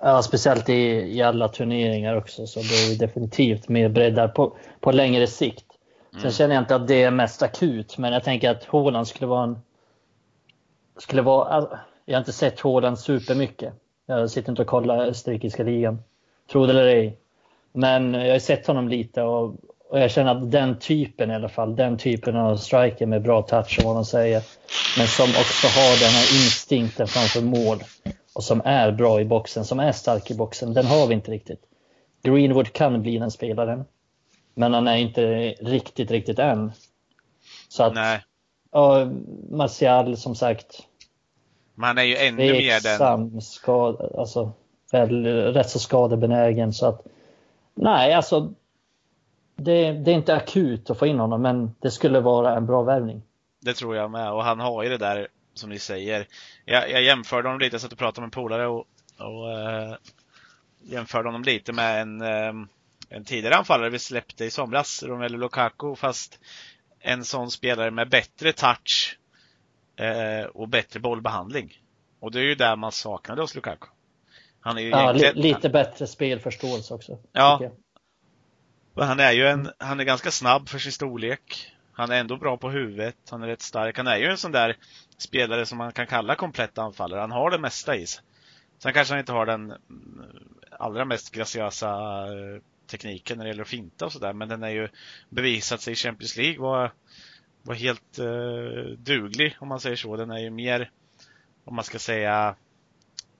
[0.00, 0.74] Ja, speciellt i,
[1.16, 5.64] i alla turneringar också, så det är definitivt mer breddar på, på längre sikt.
[6.10, 6.32] Sen Mm.
[6.32, 9.44] känner jag inte att det är mest akut, men jag tänker att Haaland skulle vara
[9.44, 9.58] en...
[10.98, 13.74] Skulle vara, jag har inte sett Haaland supermycket.
[14.06, 16.02] Jag sitter inte och kollar österrikiska ligan.
[16.52, 17.18] Tro det eller ej.
[17.72, 19.54] Men jag har sett honom lite och,
[19.88, 23.42] och jag känner att den typen i alla fall, den typen av striker med bra
[23.42, 24.42] touch och vad de säger,
[24.98, 27.78] men som också har den här instinkten framför mål
[28.34, 31.30] och som är bra i boxen, som är stark i boxen, den har vi inte
[31.30, 31.60] riktigt.
[32.22, 33.84] Greenwood kan bli den spelaren,
[34.54, 35.22] men han är inte
[35.60, 36.72] riktigt, riktigt än.
[37.68, 38.20] Så att, Nej,
[38.72, 39.04] ja,
[39.50, 40.82] Martial som sagt,
[41.74, 43.40] man är ju ännu mer den...
[43.40, 44.52] skad, alltså
[44.92, 47.06] väl, rätt så skadebenägen så att
[47.74, 48.54] nej, alltså
[49.56, 52.82] det, det är inte akut att få in honom, men det skulle vara en bra
[52.82, 53.22] värvning.
[53.60, 54.32] Det tror jag med.
[54.32, 56.26] Och han har ju det där som ni säger.
[56.64, 58.84] Jag, jag jämförde honom lite, jag satt och pratade med en polare och,
[59.18, 59.94] och eh,
[60.82, 62.52] jämförde honom lite med en, eh,
[63.08, 66.40] en tidigare anfallare vi släppte i somras, Romelu Lukaku, fast
[67.00, 69.18] en sån spelare med bättre touch
[69.96, 71.72] eh, och bättre bollbehandling.
[72.20, 73.86] Och det är ju där man saknade hos Lukaku.
[74.60, 77.18] Han är ju Ja, li, egentligen, lite bättre spelförståelse också.
[77.32, 77.70] Ja.
[78.96, 81.72] Men Han är ju en, han är ganska snabb för sin storlek.
[81.92, 83.16] Han är ändå bra på huvudet.
[83.30, 83.96] Han är rätt stark.
[83.96, 84.76] Han är ju en sån där
[85.18, 87.20] spelare som man kan kalla komplett anfallare.
[87.20, 88.24] Han har det mesta i sig.
[88.78, 90.22] Sen kanske han inte har den mm,
[90.70, 91.88] allra mest graciösa
[92.24, 94.32] eh, tekniken när det gäller att finta och sådär.
[94.32, 94.88] Men den är ju
[95.28, 96.92] bevisat sig i Champions League var,
[97.62, 100.16] var helt eh, duglig om man säger så.
[100.16, 100.90] Den är ju mer,
[101.64, 102.56] om man ska säga,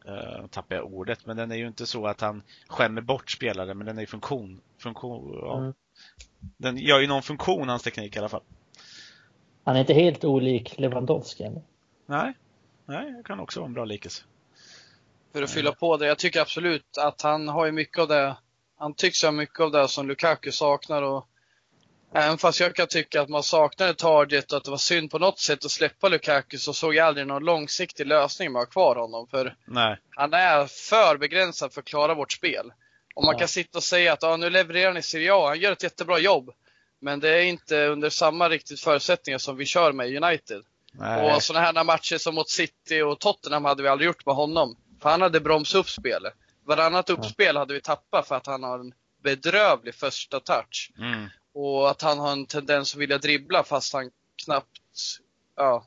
[0.08, 3.74] uh, tappar jag ordet, men den är ju inte så att han skämmer bort spelare,
[3.74, 4.60] men den är ju funktion.
[4.78, 5.58] funktion ja.
[5.58, 5.74] Mm.
[6.56, 8.42] Den gör ju någon funktion, hans teknik i alla fall.
[9.64, 11.44] Han är inte helt olik Lewandowski.
[11.44, 11.62] Eller?
[12.06, 12.34] Nej,
[12.84, 14.24] nej, det kan också vara en bra likelse.
[15.32, 16.06] För att fylla på det.
[16.06, 18.36] Jag tycker absolut att han har ju mycket av det.
[18.76, 21.28] Han tycks ha mycket av det som Lukaku saknar och
[22.14, 25.10] även fast jag kan tycka att man saknar ett target och att det var synd
[25.10, 28.66] på något sätt att släppa Lukaku så såg jag aldrig någon långsiktig lösning med att
[28.68, 29.28] ha kvar honom.
[29.28, 32.72] För Nej, han är för begränsad för att klara vårt spel.
[33.14, 33.38] Och man Ja.
[33.38, 35.82] kan sitta och säga att ah, nu levererar han i Serie A, han gör ett
[35.82, 36.50] jättebra jobb.
[37.00, 40.62] Men det är inte under samma riktigt förutsättningar som vi kör med United.
[40.92, 41.34] nej.
[41.34, 44.76] Och sådana här matcher som mot City och Tottenham hade vi aldrig gjort med honom.
[45.02, 46.34] För han hade bromsat upp spelet.
[46.66, 48.92] Varannat uppspel hade vi tappat för att han har en
[49.22, 50.90] bedrövlig första touch.
[50.98, 51.28] Mm.
[51.58, 54.10] Och att han har en tendens att vilja dribbla fast han
[54.44, 55.18] knappt
[55.56, 55.84] ja,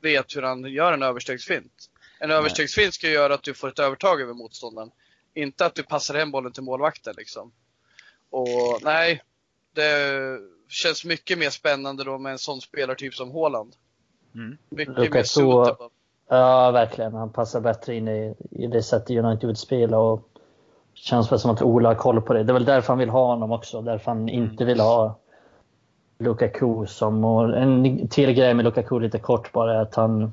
[0.00, 1.72] vet hur han gör en överstegsfint.
[2.20, 4.90] En överstegsfint ska göra att du får ett övertag över motståndaren.
[5.34, 7.52] Inte att du passar hem bollen till målvakten liksom.
[8.30, 9.22] Och nej,
[9.74, 10.38] det
[10.68, 13.74] känns mycket mer spännande då med en sån spelartyp som Haaland.
[14.34, 14.58] Mm.
[14.68, 15.88] Mycket Lukaku- mer suitable.
[16.28, 17.14] Ja, verkligen.
[17.14, 20.28] Han passar bättre in i, i det sättet United vill spela och
[20.94, 22.42] känns väl som att Ola har koll på det.
[22.42, 23.82] Det är väl därför han vill ha honom också.
[23.82, 25.18] Därför han inte vill ha
[26.18, 27.24] Lukaku som...
[27.24, 30.32] Och en till grej med Lukaku lite kort bara är att han...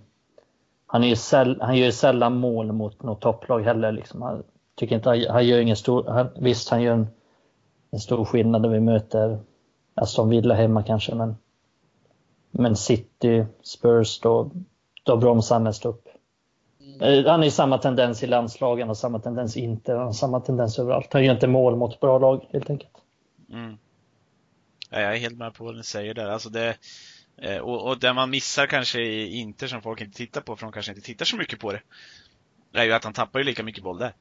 [0.88, 3.92] Han, är ju säll, han gör ju sällan mål mot något topplag heller.
[3.92, 4.22] Liksom.
[4.22, 4.44] Han,
[4.76, 6.06] tycker inte, han, han gör ingen stor...
[6.08, 7.08] Han, visst, han gör en,
[7.92, 9.40] en stor skillnad när vi möter
[9.96, 11.36] Aston Villa hemma kanske, men...
[12.52, 14.50] Men City, Spurs, då,
[15.04, 16.09] då bromsar han mest upp.
[17.02, 19.94] Eh, Han har samma tendens i landslagen och samma tendens inte.
[19.94, 21.14] Han har samma tendens överallt.
[21.14, 22.92] Han gör inte mål mot bra lag helt enkelt.
[23.52, 23.78] Mm.
[24.90, 26.30] Ja, jag är helt med på vad ni säger där.
[26.30, 26.76] Alltså det,
[27.42, 30.66] eh, och, och det man missar kanske i Inter som folk inte tittar på, för
[30.66, 31.82] de kanske inte tittar så mycket på det,
[32.74, 34.14] är ju att han tappar ju lika mycket boll där.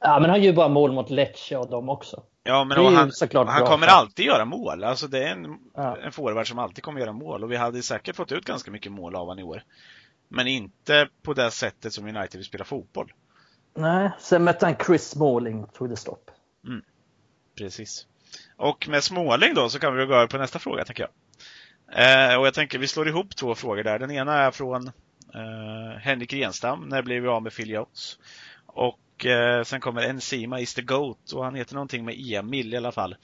[0.00, 2.22] Ja, men han gör ju bara mål mot Lecce och dem också.
[2.42, 2.84] Ja, men Det
[3.34, 4.84] han, han kommer alltid göra mål.
[4.84, 5.96] Alltså det är en, Ja.
[5.96, 8.92] en forward som alltid kommer göra mål och vi hade säkert fått ut ganska mycket
[8.92, 9.62] mål av honom i år.
[10.34, 13.12] Men inte på det sättet som United vill spela fotboll.
[13.74, 16.30] Nej, sen mötte han Chris Smalling tog det stopp.
[17.58, 18.06] Precis.
[18.56, 21.10] Och med Småling då så kan vi gå över på nästa fråga tänker jag.
[22.32, 23.98] Eh, och jag tänker vi slår ihop två frågor där.
[23.98, 24.86] Den ena är från
[25.34, 26.88] eh, Henrik Renstam.
[26.88, 28.18] När blev vi av med Phil Jones?
[28.66, 32.76] Och eh, sen kommer Enzima is the GOAT och han heter någonting med Emil i
[32.76, 33.16] alla fall.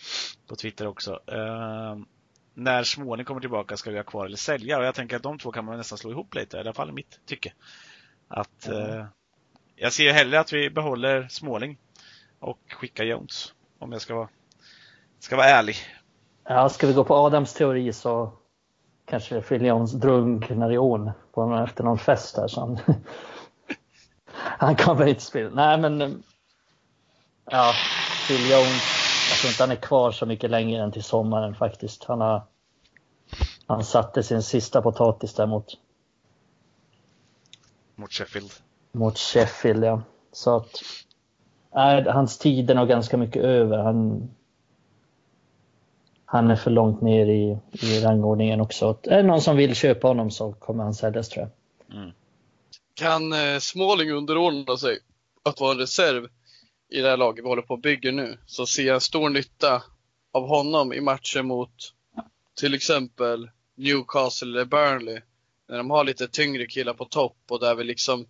[0.48, 1.20] På Twitter också.
[2.60, 4.78] När Småling kommer tillbaka ska vi ha kvar eller sälja?
[4.78, 6.88] Och jag tänker att de två kan man nästan slå ihop lite, i alla fall
[6.88, 7.52] i mitt tycke.
[8.28, 8.72] Att Ja.
[8.88, 9.04] eh,
[9.76, 11.78] jag ser hellre att vi behåller Småling
[12.38, 13.54] och skicka Jones.
[13.78, 14.28] Om jag ska vara,
[15.18, 15.76] ska vara ärlig.
[16.44, 18.32] Ja, ska vi gå på Adams teori så
[19.06, 22.48] kanske Phil Jones drunknar i ån på, efter någon fest här.
[22.48, 22.78] Så han,
[24.36, 25.50] han kommer inte spela.
[25.54, 26.22] Nej, men
[27.50, 27.72] ja,
[28.28, 28.82] Phil Jones,
[29.30, 32.04] jag tror inte han är kvar så mycket längre än till sommaren faktiskt.
[32.04, 32.42] Han, har,
[33.70, 35.66] han satte sin sista potatis där mot,
[37.94, 38.50] Mot Sheffield.
[38.92, 39.84] mot Sheffield.
[39.84, 40.02] Ja.
[40.32, 40.82] Så att
[41.74, 43.78] nej, hans tid är nog ganska mycket över.
[43.78, 44.30] Han,
[46.24, 48.98] han är för långt ner i, i rangordningen också.
[49.02, 51.48] Är det någon som vill köpa honom så kommer han säljas tror
[51.88, 51.96] jag.
[51.98, 52.10] Mm.
[52.94, 54.98] Kan eh, Småling underordna sig
[55.42, 56.28] att vara en reserv
[56.88, 59.82] i det här laget vi håller på att bygga nu så ser jag stor nytta
[60.32, 61.94] av honom i matcher mot
[62.54, 63.50] till exempel
[63.80, 65.20] Newcastle eller Burnley.
[65.68, 68.26] När de har lite tyngre killar på topp och där vi liksom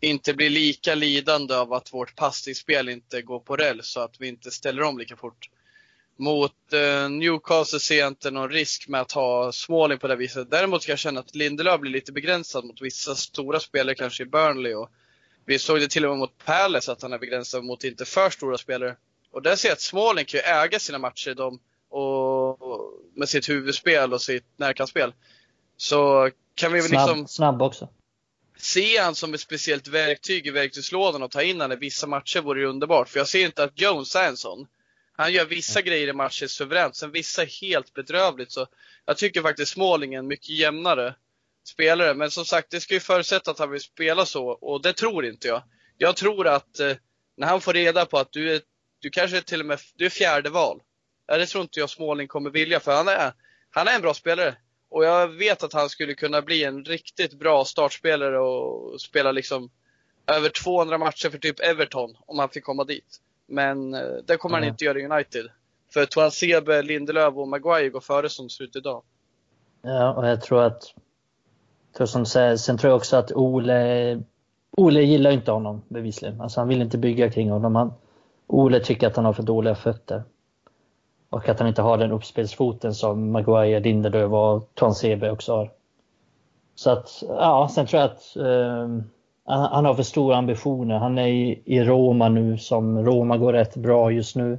[0.00, 4.28] inte blir lika lidande av att vårt passningsspel inte går på räls så att vi
[4.28, 5.50] inte ställer om lika fort.
[6.16, 10.50] Mot eh, Newcastle ser jag inte någon risk med att ha Småling på det viset.
[10.50, 14.26] Däremot kan jag känna att Lindelöf blir lite begränsad mot vissa stora spelare, kanske i
[14.26, 14.74] Burnley.
[14.74, 14.90] Och
[15.44, 18.30] vi såg det till och med mot Palace att han är begränsad mot inte för
[18.30, 18.96] stora spelare.
[19.30, 21.60] Och där ser jag att Småling kan ju äga sina matcher de,
[21.90, 25.12] och, och med sitt huvudspel och sitt närkampsspel.
[25.76, 27.88] Så kan vi väl Snabb, liksom snabb också.
[28.58, 32.40] se han som ett speciellt verktyg i verktygslådan och ta in han i vissa matcher
[32.40, 33.08] vore ju underbart.
[33.08, 34.66] För jag ser inte att Jones är en sån.
[35.16, 38.52] Han gör vissa grejer i matcher suveränt, sen vissa helt bedrövligt.
[38.52, 38.66] Så
[39.06, 41.14] jag tycker faktiskt Småling är en mycket jämnare
[41.64, 42.14] spelare.
[42.14, 45.26] Men som sagt, det ska ju förutsätta att han vill spela så och det tror
[45.26, 45.62] inte jag.
[45.98, 46.92] Jag tror att eh,
[47.36, 48.60] när han får reda på att du är,
[48.98, 50.80] du kanske är till och med, du är fjärde val.
[51.30, 53.32] Ja, det tror inte jag Småling kommer vilja för han är,
[53.70, 54.54] han är en bra spelare.
[54.88, 59.70] Och jag vet att han skulle kunna bli en riktigt bra startspelare och spela liksom
[60.26, 63.20] över 200 matcher för typ Everton om han fick komma dit.
[63.46, 64.72] Men eh, det kommer han Mm.
[64.72, 65.46] inte göra i United.
[65.94, 69.02] För Toan Sebe, Lindelöf och Maguire går före som det ser ut idag.
[69.82, 70.82] Ja, och jag tror att,
[71.96, 74.22] tror som säger, sen tror jag också att Ole,
[74.70, 76.40] Ole gillar inte honom bevisligen.
[76.40, 77.74] Alltså han vill inte bygga kring honom.
[77.74, 77.92] Han,
[78.46, 80.22] Ole tycker att han har för dåliga fötter.
[81.30, 85.70] Och att han inte har den uppspelsfoten som Maguire, Lindelöf och Tonsebe också har.
[86.74, 88.88] Så att, ja, sen tror jag att eh,
[89.44, 90.98] han, han har för stora ambitioner.
[90.98, 94.58] Han är i, i Roma nu som Roma går rätt bra just nu.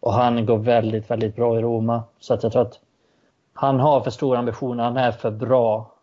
[0.00, 2.02] Och han går väldigt, väldigt bra i Roma.
[2.20, 2.80] Så att jag tror att
[3.52, 5.94] han har för stora ambitioner, han är för bra.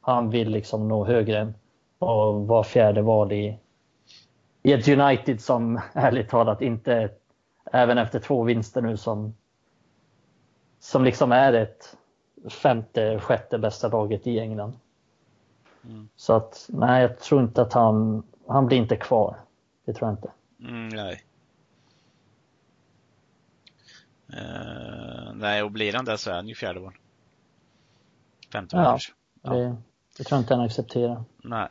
[0.00, 1.54] Han vill liksom nå högre än
[1.98, 3.58] och vara fjärde val i,
[4.62, 7.10] i ett United som ärligt talat inte,
[7.72, 9.34] även efter två vinster nu, som,
[10.80, 11.96] som liksom är ett
[12.48, 14.78] femte, sjätte bästa laget i England.
[15.84, 16.08] Mm.
[16.16, 19.36] Så att nej, jag tror inte att han, han blir inte kvar.
[19.84, 20.30] Det tror jag inte.
[20.60, 21.24] Mm, nej.
[24.32, 26.94] Eh, nej, och blir han det så är han ju fjärde val.
[28.52, 28.84] Femte Ja.
[28.84, 29.12] kanske.
[29.42, 29.50] Ja.
[29.52, 29.76] Det,
[30.18, 31.24] det tror jag inte han accepterar.
[31.42, 31.68] Nej.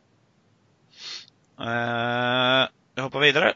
[1.60, 3.54] Eh, jag hoppar vidare.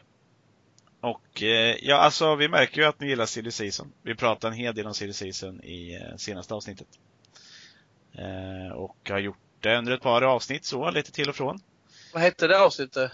[1.04, 3.92] Och eh, ja, alltså vi märker ju att ni gillar Silly Season.
[4.02, 6.86] Vi pratade en hel del om Silly Season i eh, senaste avsnittet.
[8.12, 11.60] Eh, och har gjort det under ett par avsnitt så, lite till och från.
[12.12, 13.12] Vad hette det avsnittet?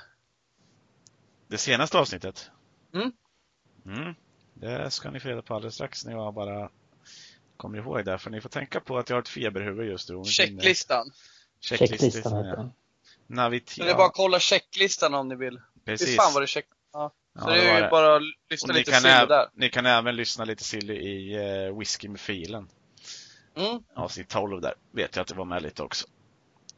[1.48, 2.50] Det senaste avsnittet.
[2.94, 3.12] Mm.
[3.86, 4.14] Mm.
[4.54, 6.70] Det ska ni få reda på alldeles strax när jag bara
[7.56, 8.18] kommer ihåg det.
[8.18, 10.24] För ni får tänka på att jag har ett feberhuvud just nu.
[10.24, 11.10] Checklistan.
[11.60, 12.56] Checklistan heter ja.
[12.56, 12.72] den.
[13.26, 15.56] Navit- Så det är bara att kolla checklistan om ni vill.
[15.56, 16.16] Fy Precis.
[16.16, 16.66] fan vad det check...
[16.92, 17.12] Ja.
[17.38, 17.88] Så Ja, det det är ju det.
[17.90, 19.48] bara att Och lyssna ni lite kan, silly äv- där.
[19.54, 22.68] ni kan även lyssna lite silly i uh, Whisky med filen.
[23.56, 23.82] Mm.
[23.94, 24.74] Avsnitt 12 där.
[24.92, 26.06] Vet jag att det var med lite också.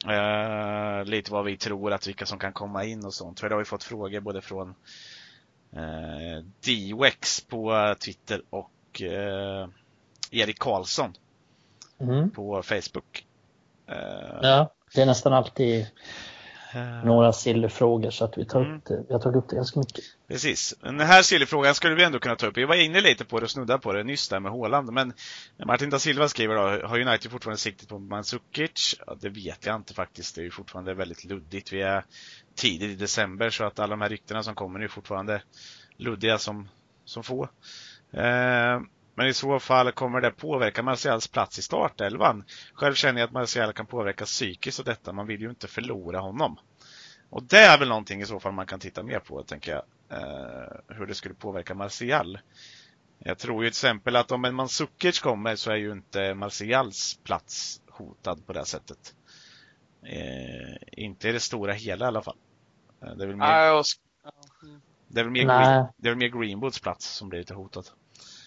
[0.09, 3.41] Eh, lite vad vi tror att vilka som kan komma in och sånt.
[3.41, 4.69] För det har vi fått frågor både från
[5.77, 9.69] uh, Dwex på Twitter och eh,
[10.31, 11.15] Erik Karlsson
[12.01, 12.31] Mm.
[12.31, 13.27] på Facebook.
[13.89, 15.87] Eh, Ja, det är nästan alltid eh,
[17.05, 18.77] några sillfrågor så att vi tar Mm.
[18.77, 19.05] upp det.
[19.09, 20.05] Vi har tagit upp det ganska mycket.
[20.29, 20.75] Precis.
[20.81, 22.57] Den här Silly-frågan skulle vi ändå kunna ta upp.
[22.57, 24.93] Vi var inne lite på det och snuddade på det nyss där med Håland.
[24.93, 25.13] Men
[25.67, 28.97] Martin da Silva skriver då, har United fortfarande siktet på Mandzukic?
[29.07, 30.35] Ja, det vet jag inte faktiskt.
[30.35, 31.73] Det är ju fortfarande väldigt luddigt.
[31.73, 32.05] Vi är
[32.55, 35.43] tidigt i december så att alla de här ryktena som kommer är fortfarande
[35.97, 36.69] luddiga som,
[37.05, 37.49] som få.
[38.13, 38.81] Eh,
[39.15, 42.45] men i så fall kommer det påverka Martials plats i startelvan.
[42.75, 45.13] Själv känner jag att Martial kan påverkas psykiskt av detta.
[45.13, 46.59] Man vill ju inte förlora honom.
[47.31, 49.83] Och det är väl någonting i så fall man kan titta mer på, tänker jag.
[50.21, 52.39] Eh, hur det skulle påverka Martial.
[53.19, 57.19] Jag tror ju till exempel att om en Mandzukic kommer så är ju inte Martials
[57.25, 59.15] plats hotad på det sättet.
[60.07, 62.37] Eh, inte i det stora hela i alla fall.
[63.03, 63.47] Eh, Det är väl mer.
[65.09, 67.85] Det är väl mer, Green, det är väl mer Greenwoods plats som blir lite hotad.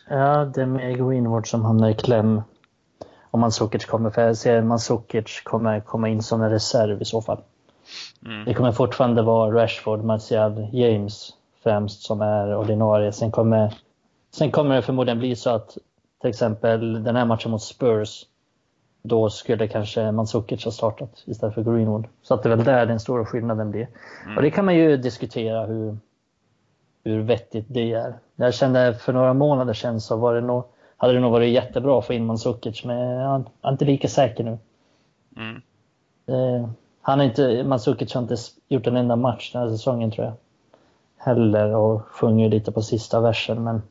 [0.10, 2.41] Ja, det är mer Greenwood som hamnar i kläm
[3.32, 4.10] om Mandzukic kommer.
[4.10, 7.41] För jag ser Mandzukic kommer komma in som en reserv i så fall.
[8.26, 8.45] Mm.
[8.45, 11.34] Det kommer fortfarande vara Rashford, Martial, James
[11.64, 13.12] främst som är ordinarie.
[13.12, 13.74] Sen kommer,
[14.32, 15.78] sen kommer det förmodligen bli så att
[16.22, 18.26] till exempel den här matchen mot Spurs
[19.01, 22.08] då skulle kanske Mandzukic ha startat istället för Greenwood.
[22.22, 23.88] Så att det är väl där den stora skillnaden blir.
[24.26, 24.38] Mm.
[24.38, 25.97] Och det kan man ju diskutera hur,
[27.03, 28.14] hur vettigt det är.
[28.36, 30.63] Jag kände för några månader sedan så var det nog,
[30.97, 34.43] hade det nog varit jättebra att få in Mandzukic, men jag är inte lika säker
[34.43, 34.57] nu.
[35.38, 35.61] Mm.
[36.27, 36.69] Eh,
[37.01, 38.36] han har inte, Mandzukic har inte
[38.67, 40.33] gjort en enda match den här säsongen tror jag.
[41.17, 43.81] Heller och sjunger lite på sista versen, men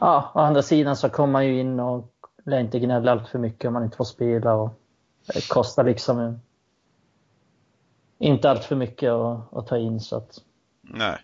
[0.00, 2.08] ja, å andra sidan så kommer man ju in och
[2.44, 4.70] lär inte gnälla allt för mycket om man inte får spela och
[5.34, 6.40] det kostar liksom
[8.18, 10.38] inte allt för mycket att, att ta in så att.
[10.82, 11.18] Nej.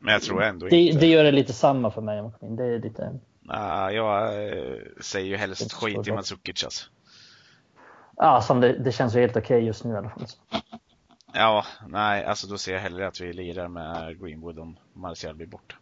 [0.00, 1.00] Men jag tror ändå det, inte.
[1.00, 2.30] Det gör det lite samma för mig.
[2.40, 3.18] Det är lite...
[3.40, 6.90] Nej, jag eh, säger ju helst skit i Mandzukic alltså.
[8.16, 10.26] Ja, som det, det känns ju helt okej okay just nu i alla fall.
[11.32, 15.46] Ja, nej, alltså då ser jag hellre att vi lirar med Greenwood om Martial blir
[15.46, 15.76] borta.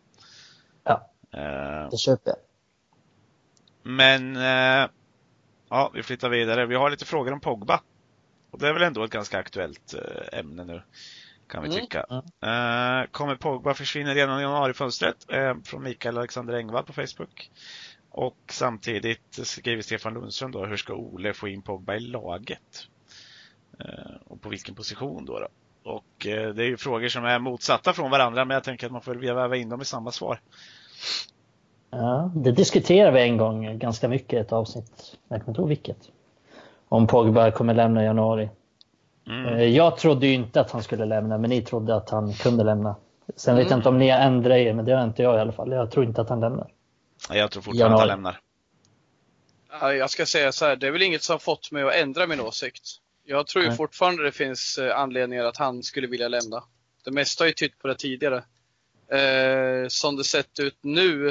[0.84, 2.38] Ja, uh, det köper jag.
[3.82, 4.90] Men, uh,
[5.68, 6.66] ja, vi flyttar vidare.
[6.66, 7.80] Vi har lite frågor om Pogba.
[8.50, 9.94] Och det är väl ändå ett ganska aktuellt
[10.32, 10.82] ämne nu
[11.48, 11.80] kan vi mm.
[11.80, 12.06] tycka.
[12.10, 13.06] Mm.
[13.10, 15.16] kommer Pogba försvinna redan i januarifönstret?
[15.32, 17.50] Eh, från Mikael Alexander Engvall på Facebook.
[18.10, 22.88] Och samtidigt skriver Stefan Lundström då, hur ska Ole få in Pogba i laget?
[23.80, 25.38] Eh, och på vilken position då?
[25.38, 25.48] då?
[25.90, 29.02] Och det är ju frågor som är motsatta från varandra, men jag tänker att man
[29.02, 30.40] får väva in dem i samma svar.
[31.90, 35.16] Ja, det diskuterade vi en gång ganska mycket i ett avsnitt.
[35.28, 35.98] Jag kommer inte ihåg vilket.
[36.88, 38.50] Om Pogba kommer lämna i januari.
[39.28, 39.46] Mm.
[39.46, 42.64] Eh, jag trodde ju inte att han skulle lämna, men ni trodde att han kunde
[42.64, 42.96] lämna.
[43.36, 43.64] Sen mm.
[43.64, 45.52] vet jag inte om ni har ändrat er, men det har inte jag i alla
[45.52, 45.72] fall.
[45.72, 46.72] Jag tror inte att han lämnar.
[47.30, 48.40] Jag tror fortfarande att han lämnar.
[49.80, 52.40] Jag ska säga så här, det är väl inget som fått mig att ändra min
[52.40, 52.82] åsikt.
[53.24, 56.64] Jag tror ju fortfarande det finns eh, anledningar att han skulle vilja lämna.
[57.04, 58.44] Det mesta har ju tytt på det tidigare.
[59.08, 61.28] Eh, som det sett ut nu,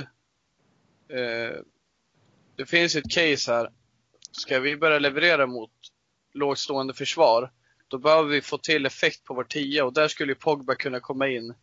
[1.10, 1.56] eh,
[2.56, 3.72] det finns ett case här.
[4.32, 5.72] Ska vi börja leverera mot
[6.34, 7.52] lågstående försvar,
[7.88, 11.28] då behöver vi få till effekt på vår tia och där skulle Pogba kunna komma
[11.28, 11.54] in.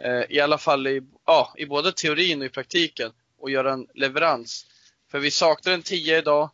[0.00, 3.86] Eh, I alla fall i, ja, i både teorin och i praktiken och göra en
[3.94, 4.66] leverans.
[5.10, 6.50] För vi saknar en tia idag.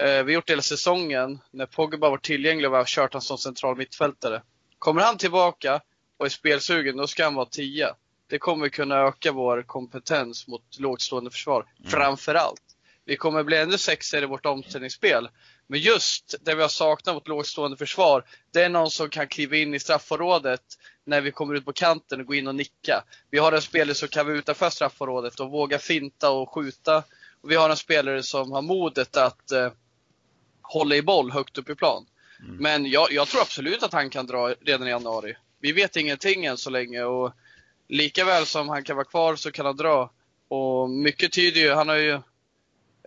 [0.00, 3.22] Eh, vi har gjort hela säsongen när Pogba var tillgänglig och vi har kört honom
[3.22, 4.42] som central mittfältare.
[4.78, 5.80] Kommer han tillbaka
[6.16, 7.96] och är spelsugen, då ska han vara tia.
[8.26, 11.90] Det kommer kunna öka vår kompetens mot lågstående försvar, mm.
[11.90, 12.62] framför allt.
[13.04, 15.28] Vi kommer bli ännu sexigare i vårt omställningsspel.
[15.66, 19.56] Men just det vi har saknat mot lågstående försvar, det är någon som kan kliva
[19.56, 20.62] in i straffområdet
[21.04, 23.04] när vi kommer ut på kanten och gå in och nicka.
[23.30, 27.04] Vi har en spelare som kan vara utanför straffområdet och våga finta och skjuta.
[27.40, 29.72] Och vi har en spelare som har modet att eh,
[30.62, 32.06] hålla i boll högt upp i plan.
[32.40, 32.56] Mm.
[32.56, 35.36] Men jag, jag, tror absolut att han kan dra redan i januari.
[35.60, 37.32] Vi vet ingenting än så länge och
[37.88, 40.10] lika väl som han kan vara kvar så kan han dra.
[40.48, 42.12] Och mycket tyder ju, han har ju,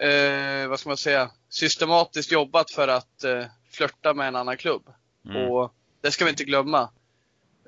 [0.07, 4.89] eh, vad ska man säga, systematiskt jobbat för att eh, flörta med en annan klubb.
[5.25, 5.51] Mm.
[5.51, 6.89] Och det ska vi inte glömma.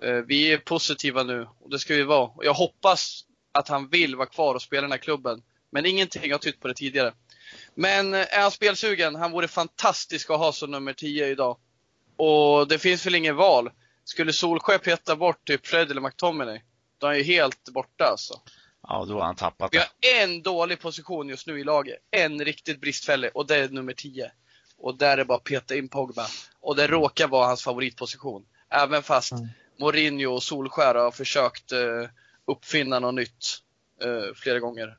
[0.01, 2.27] Eh, vi är positiva nu och det ska vi vara.
[2.27, 5.43] Och jag hoppas att han vill vara kvar och spela i den här klubben.
[5.69, 7.13] Men ingenting har tytt på det tidigare.
[7.75, 9.15] Men eh, är han spelsugen?
[9.15, 11.57] Han vore fantastisk att ha som nummer 10 idag.
[12.17, 13.71] Och det finns väl ingen val.
[14.03, 16.61] Skulle Solskjaer peta bort typ Fred eller McTominay,
[16.97, 18.41] då är han ju helt borta alltså.
[18.87, 19.77] Ja, då har han tappat det.
[20.01, 21.97] Vi har en dålig position just nu i laget.
[22.11, 24.31] En riktigt bristfällig och det är nummer 10.
[24.77, 26.25] Och där är det bara att peta in Pogba.
[26.61, 28.45] Och det råkar vara hans favoritposition.
[28.69, 29.47] Även fast mm.
[29.79, 32.07] Mourinho och Solskär har försökt uh,
[32.45, 33.45] uppfinna något nytt
[34.05, 34.97] uh, flera gånger.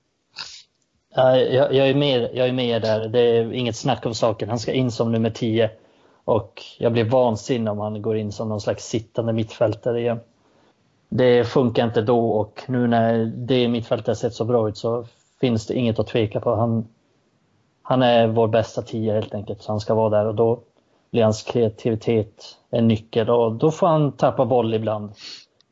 [1.14, 3.08] Jag, jag, är med, jag är med där.
[3.08, 4.48] Det är inget snack om saken.
[4.48, 5.70] Han ska in som nummer 10.
[6.24, 10.20] Och jag blir vansinnig om han går in som någon slags sittande mittfältare igen
[11.12, 15.06] det funkar inte då och nu när det mittfältet sett så bra ut så
[15.40, 16.54] finns det inget att tveka på.
[16.54, 16.88] Han,
[17.82, 20.62] han är vår bästa tia helt enkelt, så han ska vara där och då
[21.10, 25.12] blir hans kreativitet en nyckel och då får han tappa boll ibland.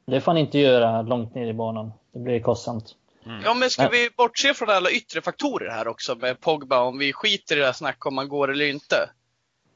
[0.07, 1.93] Det får han inte göra långt ner i banan.
[2.13, 2.95] Det blir kostsamt.
[3.27, 3.41] Mm.
[3.45, 7.13] Ja, men ska vi bortse från alla yttre faktorer här också med Pogba, om vi
[7.13, 9.11] skiter i det här snacket om man går eller inte.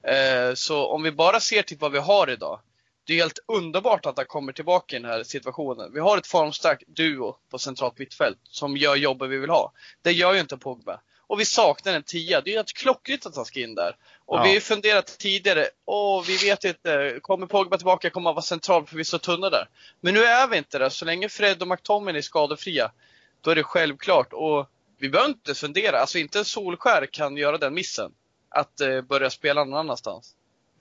[0.03, 2.61] Eh, så om vi bara ser till vad vi har idag,
[3.05, 5.92] det är helt underbart att han kommer tillbaka i den här situationen.
[5.92, 9.72] Vi har ett formstarkt duo på centralt mittfält som gör jobbet vi vill ha.
[10.03, 11.00] Det gör ju inte Pogba.
[11.26, 12.40] och vi saknar en tia.
[12.40, 13.96] Det är ju helt klockrent att han ska in där.
[14.24, 14.42] Och Ja.
[14.42, 18.86] vi har funderat tidigare, åh vi vet inte, kommer Pogba tillbaka kommer han vara central
[18.86, 19.68] för vi är så tunna där.
[20.00, 22.92] Men nu är vi inte där, så länge Fred och McTominay är skadefria,
[23.40, 24.32] då är det självklart.
[24.32, 24.66] Och
[24.98, 28.12] vi behöver inte fundera, alltså inte en Solskär kan göra den missen.
[28.48, 30.34] Att eh, börja spela någon annanstans.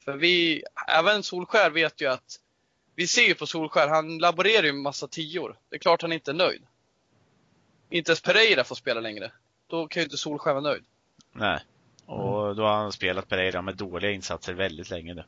[0.05, 2.39] För vi, även Solskär vet ju att,
[2.95, 5.57] vi ser ju på Solskär, han laborerar ju med massa tior.
[5.69, 6.61] Det är klart han inte är nöjd.
[7.89, 9.31] Inte ens Pereira får spela längre.
[9.67, 10.83] Då kan ju inte Solskär vara nöjd.
[11.31, 11.59] Nej.
[12.05, 15.23] Och då har han spelat Pereira med dåliga insatser väldigt länge nu.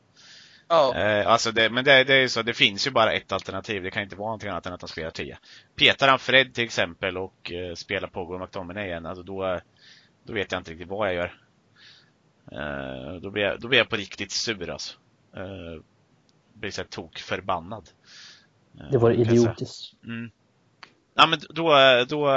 [0.68, 3.32] Ja, Eh, alltså det, men det, det är ju så, det finns ju bara ett
[3.32, 3.82] alternativ.
[3.82, 5.38] Det kan inte vara någonting annat än att han spelar 10.
[5.76, 9.60] Petar han Fred till exempel och eh, spelar Pogba och McTominay igen, alltså då,
[10.24, 11.43] då vet jag inte riktigt vad jag gör.
[12.52, 14.98] Eh, då, blir jag, då blir jag på riktigt sur alltså.
[15.36, 15.82] Eh,
[16.54, 17.90] blir så här tok förbannad.
[18.80, 20.04] Eh, Det var idiotiskt.
[20.04, 20.30] Mm.
[21.14, 21.76] Ja men då,
[22.08, 22.30] då,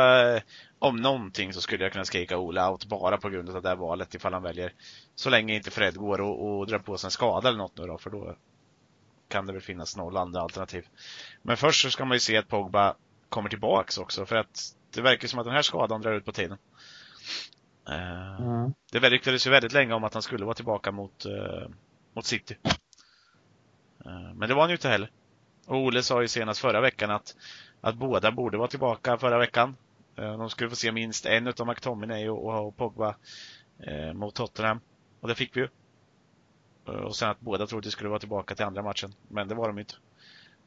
[0.79, 3.75] om någonting så skulle jag kunna skrika Ola out bara på grund av det här
[3.75, 4.73] valet ifall han väljer.
[5.15, 7.85] Så länge inte Fred går och, och drar på sig en skada eller något nu
[7.85, 8.35] då, för då
[9.27, 10.87] kan det väl finnas noll andra alternativ.
[11.41, 12.95] Men först så ska man ju se att Pogba
[13.29, 16.31] kommer tillbaks också för att det verkar som att den här skadan drar ut på
[16.31, 16.57] tiden.
[17.89, 18.73] Eh, Mm.
[18.91, 21.69] Det ryktades ju väldigt länge om att han skulle vara tillbaka mot, eh,
[22.13, 22.57] mot City.
[24.05, 25.11] Eh, men det var han ju inte heller.
[25.67, 27.35] Och Ole sa ju senast förra veckan att,
[27.81, 29.75] att båda borde vara tillbaka förra veckan.
[30.15, 33.15] De skulle få se minst en utav McTominay och, och, Pogba
[34.13, 34.79] mot Tottenham.
[35.19, 35.67] Och det fick vi ju.
[36.85, 39.13] Och sen att båda trodde att de skulle vara tillbaka till andra matchen.
[39.27, 39.93] Men det var de inte.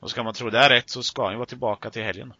[0.00, 2.32] Och ska man tro det är rätt så ska han ju vara tillbaka till helgen.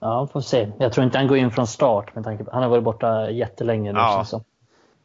[0.00, 0.72] Ja, får se.
[0.78, 3.30] Jag tror inte han går in från start med tanke på han har varit borta
[3.30, 3.98] jättelänge nu.
[3.98, 4.24] Ja.
[4.24, 4.44] som.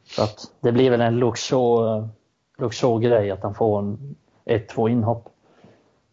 [0.04, 1.20] Så att det blir väl en
[2.74, 4.16] Shaw-grej att han får en,
[4.46, 5.30] ett, två inhopp.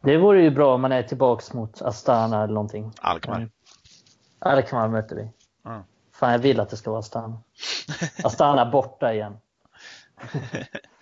[0.01, 2.93] Det vore ju bra om man är tillbaks mot Astana eller någonting.
[3.01, 3.37] Alkmaar.
[3.37, 3.51] Mm.
[4.39, 5.31] Alkmaar möter vi.
[5.64, 5.83] Ja.
[6.12, 7.39] Fan, jag vill att det ska vara Astana.
[8.24, 9.37] Astana borta igen.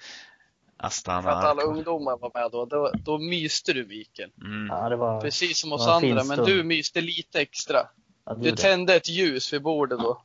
[0.77, 1.22] Astana.
[1.22, 2.64] för att alla ungdomar var med då.
[2.64, 4.31] Då, då myste du Viken.
[4.41, 4.66] Mm.
[4.66, 5.20] Ja, det var...
[5.20, 7.79] Precis som oss andra, men du myste lite extra.
[8.24, 10.22] Ja, Du gjorde tände ett ljus vid bordet då.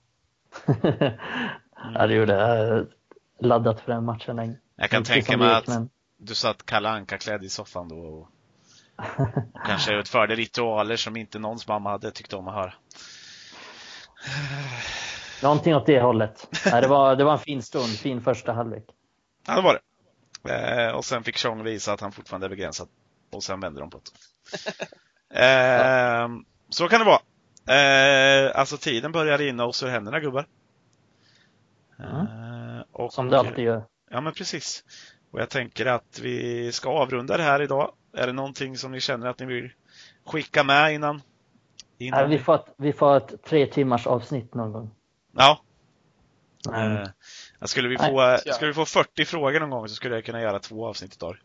[0.66, 0.78] jag.
[1.94, 2.88] ja, det gjorde jag.
[3.40, 4.56] Laddat för den matchen länge.
[4.76, 7.96] Jag kan Inte tänka mig att men- du satt Kalle Anka klädd i soffan då
[7.96, 8.30] och,
[9.54, 12.74] och kanske utförde ritualer som inte någons mamma hade tyckt om att höra.
[15.44, 16.48] Någonting åt det hållet.
[16.72, 18.86] Nej, det, var, det var en fin stund, fin första halvlek.
[19.48, 19.80] Ja, det var det.
[20.44, 22.88] Eh, och sen fick Chong visa att han fortfarande är begränsad.
[23.32, 24.12] Och sen vände de på det.
[25.34, 26.30] Eh,
[26.70, 27.22] så kan det vara.
[27.78, 30.48] Eh, alltså tiden börjar rinna oss ur händerna gubbar.
[32.00, 33.84] Eh, och, Som det alltid gör.
[34.10, 34.84] Ja men precis.
[35.32, 37.92] Och jag tänker att vi ska avrunda det här idag.
[38.14, 39.72] Är det någonting som ni känner att ni vill
[40.26, 41.22] skicka med innan?
[41.98, 44.92] innan Nej, vi, får ett, vi får ett tre timmars avsnitt någon gång.
[45.32, 45.62] Ja.
[46.70, 47.08] Mm.
[47.62, 48.54] Jag skulle, vi Nej, få, ja.
[48.54, 51.38] skulle vi få 40 frågor någon gång så skulle jag kunna göra två avsnitt idag.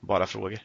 [0.00, 0.58] Bara frågor.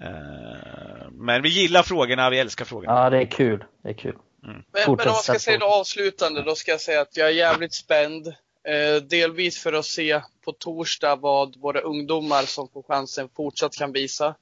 [0.00, 2.92] Eh, men vi gillar frågorna, vi älskar frågorna.
[2.92, 3.64] Ja, det är kul.
[3.82, 4.16] Det är kul.
[4.42, 7.28] Men, men Fortsätt om man ska säga det avslutande, då ska jag säga att jag
[7.28, 8.26] är jävligt spänd.
[8.68, 13.92] Eh, delvis för att se på torsdag vad våra ungdomar som får chansen fortsatt kan
[13.92, 14.34] visa.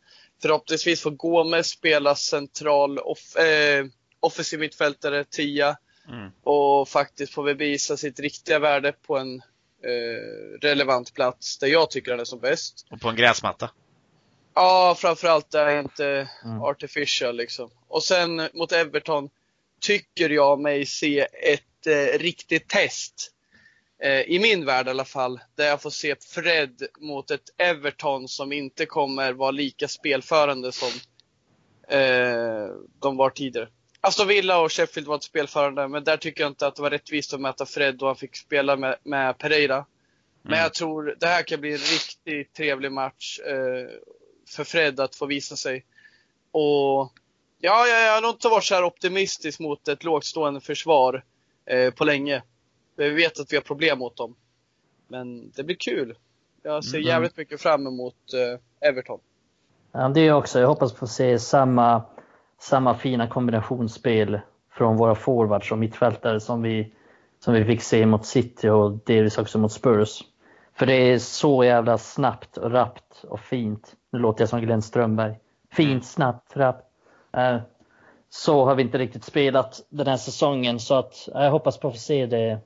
[0.43, 3.87] Förhoppningsvis får Gomes spela central off, eh,
[4.21, 5.77] offensiv mittfältare, tia.
[6.09, 6.31] Mm.
[6.43, 9.35] Och faktiskt får bevisa sitt riktiga värde på en
[9.85, 12.87] eh, relevant plats där jag tycker han är som bäst.
[12.91, 13.71] Och på en gräsmatta.
[14.55, 16.63] Ja, framförallt är det inte Mm.
[16.63, 17.71] artificial liksom.
[17.89, 19.29] Och sen mot Everton
[19.81, 23.33] tycker jag mig se ett eh, riktigt test.
[24.03, 25.41] Eh, I min värld i alla fall.
[25.55, 30.89] Där jag får se Fred mot ett Everton som inte kommer vara lika spelförande som
[31.89, 32.69] eh,
[33.01, 33.69] de var tidigare.
[34.07, 36.91] Aston Villa och Sheffield var inte spelförande, men där tycker jag inte att det var
[36.91, 39.85] rättvist att möta Fred då han fick spela med, med Pereira.
[40.43, 40.63] Men Mm.
[40.63, 43.89] jag tror det här kan bli en riktigt trevlig match eh,
[44.49, 45.85] för Fred att få visa sig.
[46.51, 47.13] Och
[47.59, 51.25] ja, jag, jag har nog inte varit så här optimistisk mot ett lågstående försvar
[51.67, 52.43] eh, på länge.
[52.97, 54.37] Vi vet att vi har problem mot dem.
[55.09, 56.15] Men det blir kul.
[56.63, 57.09] Jag ser Mm.
[57.09, 59.21] jävligt mycket fram emot eh, Everton.
[59.93, 60.61] Ja, det är jag också.
[60.61, 62.03] Jag hoppas få se samma,
[62.61, 64.41] samma fina kombinationsspel
[64.73, 66.93] från våra forwards och mittfältare som vi,
[67.45, 70.23] som vi fick se mot City och delvis också mot Spurs.
[70.75, 73.95] För det är så jävla snabbt och rappt och fint.
[74.13, 75.35] Nu låter jag som Glenn Strömberg.
[75.73, 76.87] Fint, snabbt, rappt.
[77.33, 77.57] Eh,
[78.29, 81.89] Så har vi inte riktigt spelat den här säsongen så att eh, jag hoppas på
[81.89, 82.59] att få se det.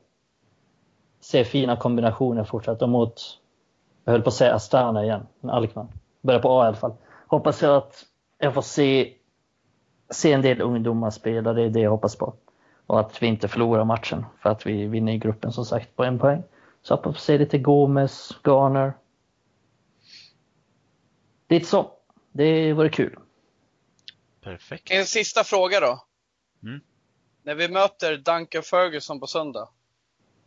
[1.20, 3.20] Se fina kombinationer fortsatt och mot,
[4.04, 5.86] jag höll på att säga Astana igen, men Alkmaar.
[6.22, 6.92] Börjar på A i alla fall.
[7.26, 8.04] Hoppas jag att
[8.38, 9.12] jag får se,
[10.10, 12.34] se en del ungdomar spela, det är det jag hoppas på.
[12.86, 16.04] och att vi inte förlorar matchen för att vi vinner i gruppen som sagt på
[16.04, 16.42] en poäng.
[16.82, 18.92] Så hoppas på se lite Gomes, Garner.
[21.48, 21.92] Lite så.
[22.32, 23.18] Det vore kul.
[24.40, 24.90] Perfekt.
[24.90, 26.04] En sista fråga då.
[26.62, 26.80] Mm.
[27.42, 29.68] När vi möter Duncan Ferguson på söndag.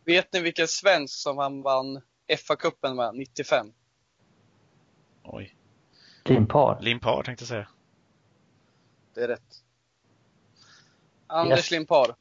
[0.04, 3.72] Vet ni vilken svensk som han vann FA-cupen med 95?
[5.22, 5.56] Oj.
[6.24, 6.78] Limpar.
[6.80, 7.68] Limpar tänkte jag säga.
[9.14, 9.62] Det är rätt.
[11.26, 11.70] Anders Yes.
[11.70, 12.14] Limpar.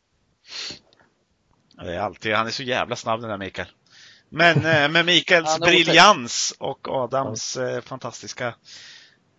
[1.84, 3.68] Det är alltid, han är så jävla snabb den där Mikael.
[4.30, 8.56] Men eh, med Mikaels briljans och Adams eh, fantastiska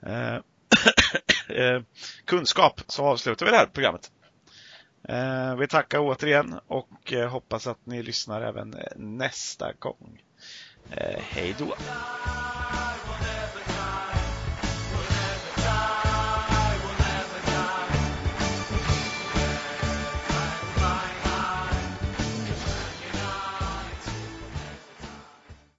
[0.07, 0.35] eh,
[1.57, 1.83] eh,
[2.25, 4.11] kunskap så avslutar vi det här programmet.
[5.09, 10.23] Eh, vi tackar återigen och eh, hoppas att ni lyssnar även nästa gång.
[10.91, 11.75] Eh, hej då!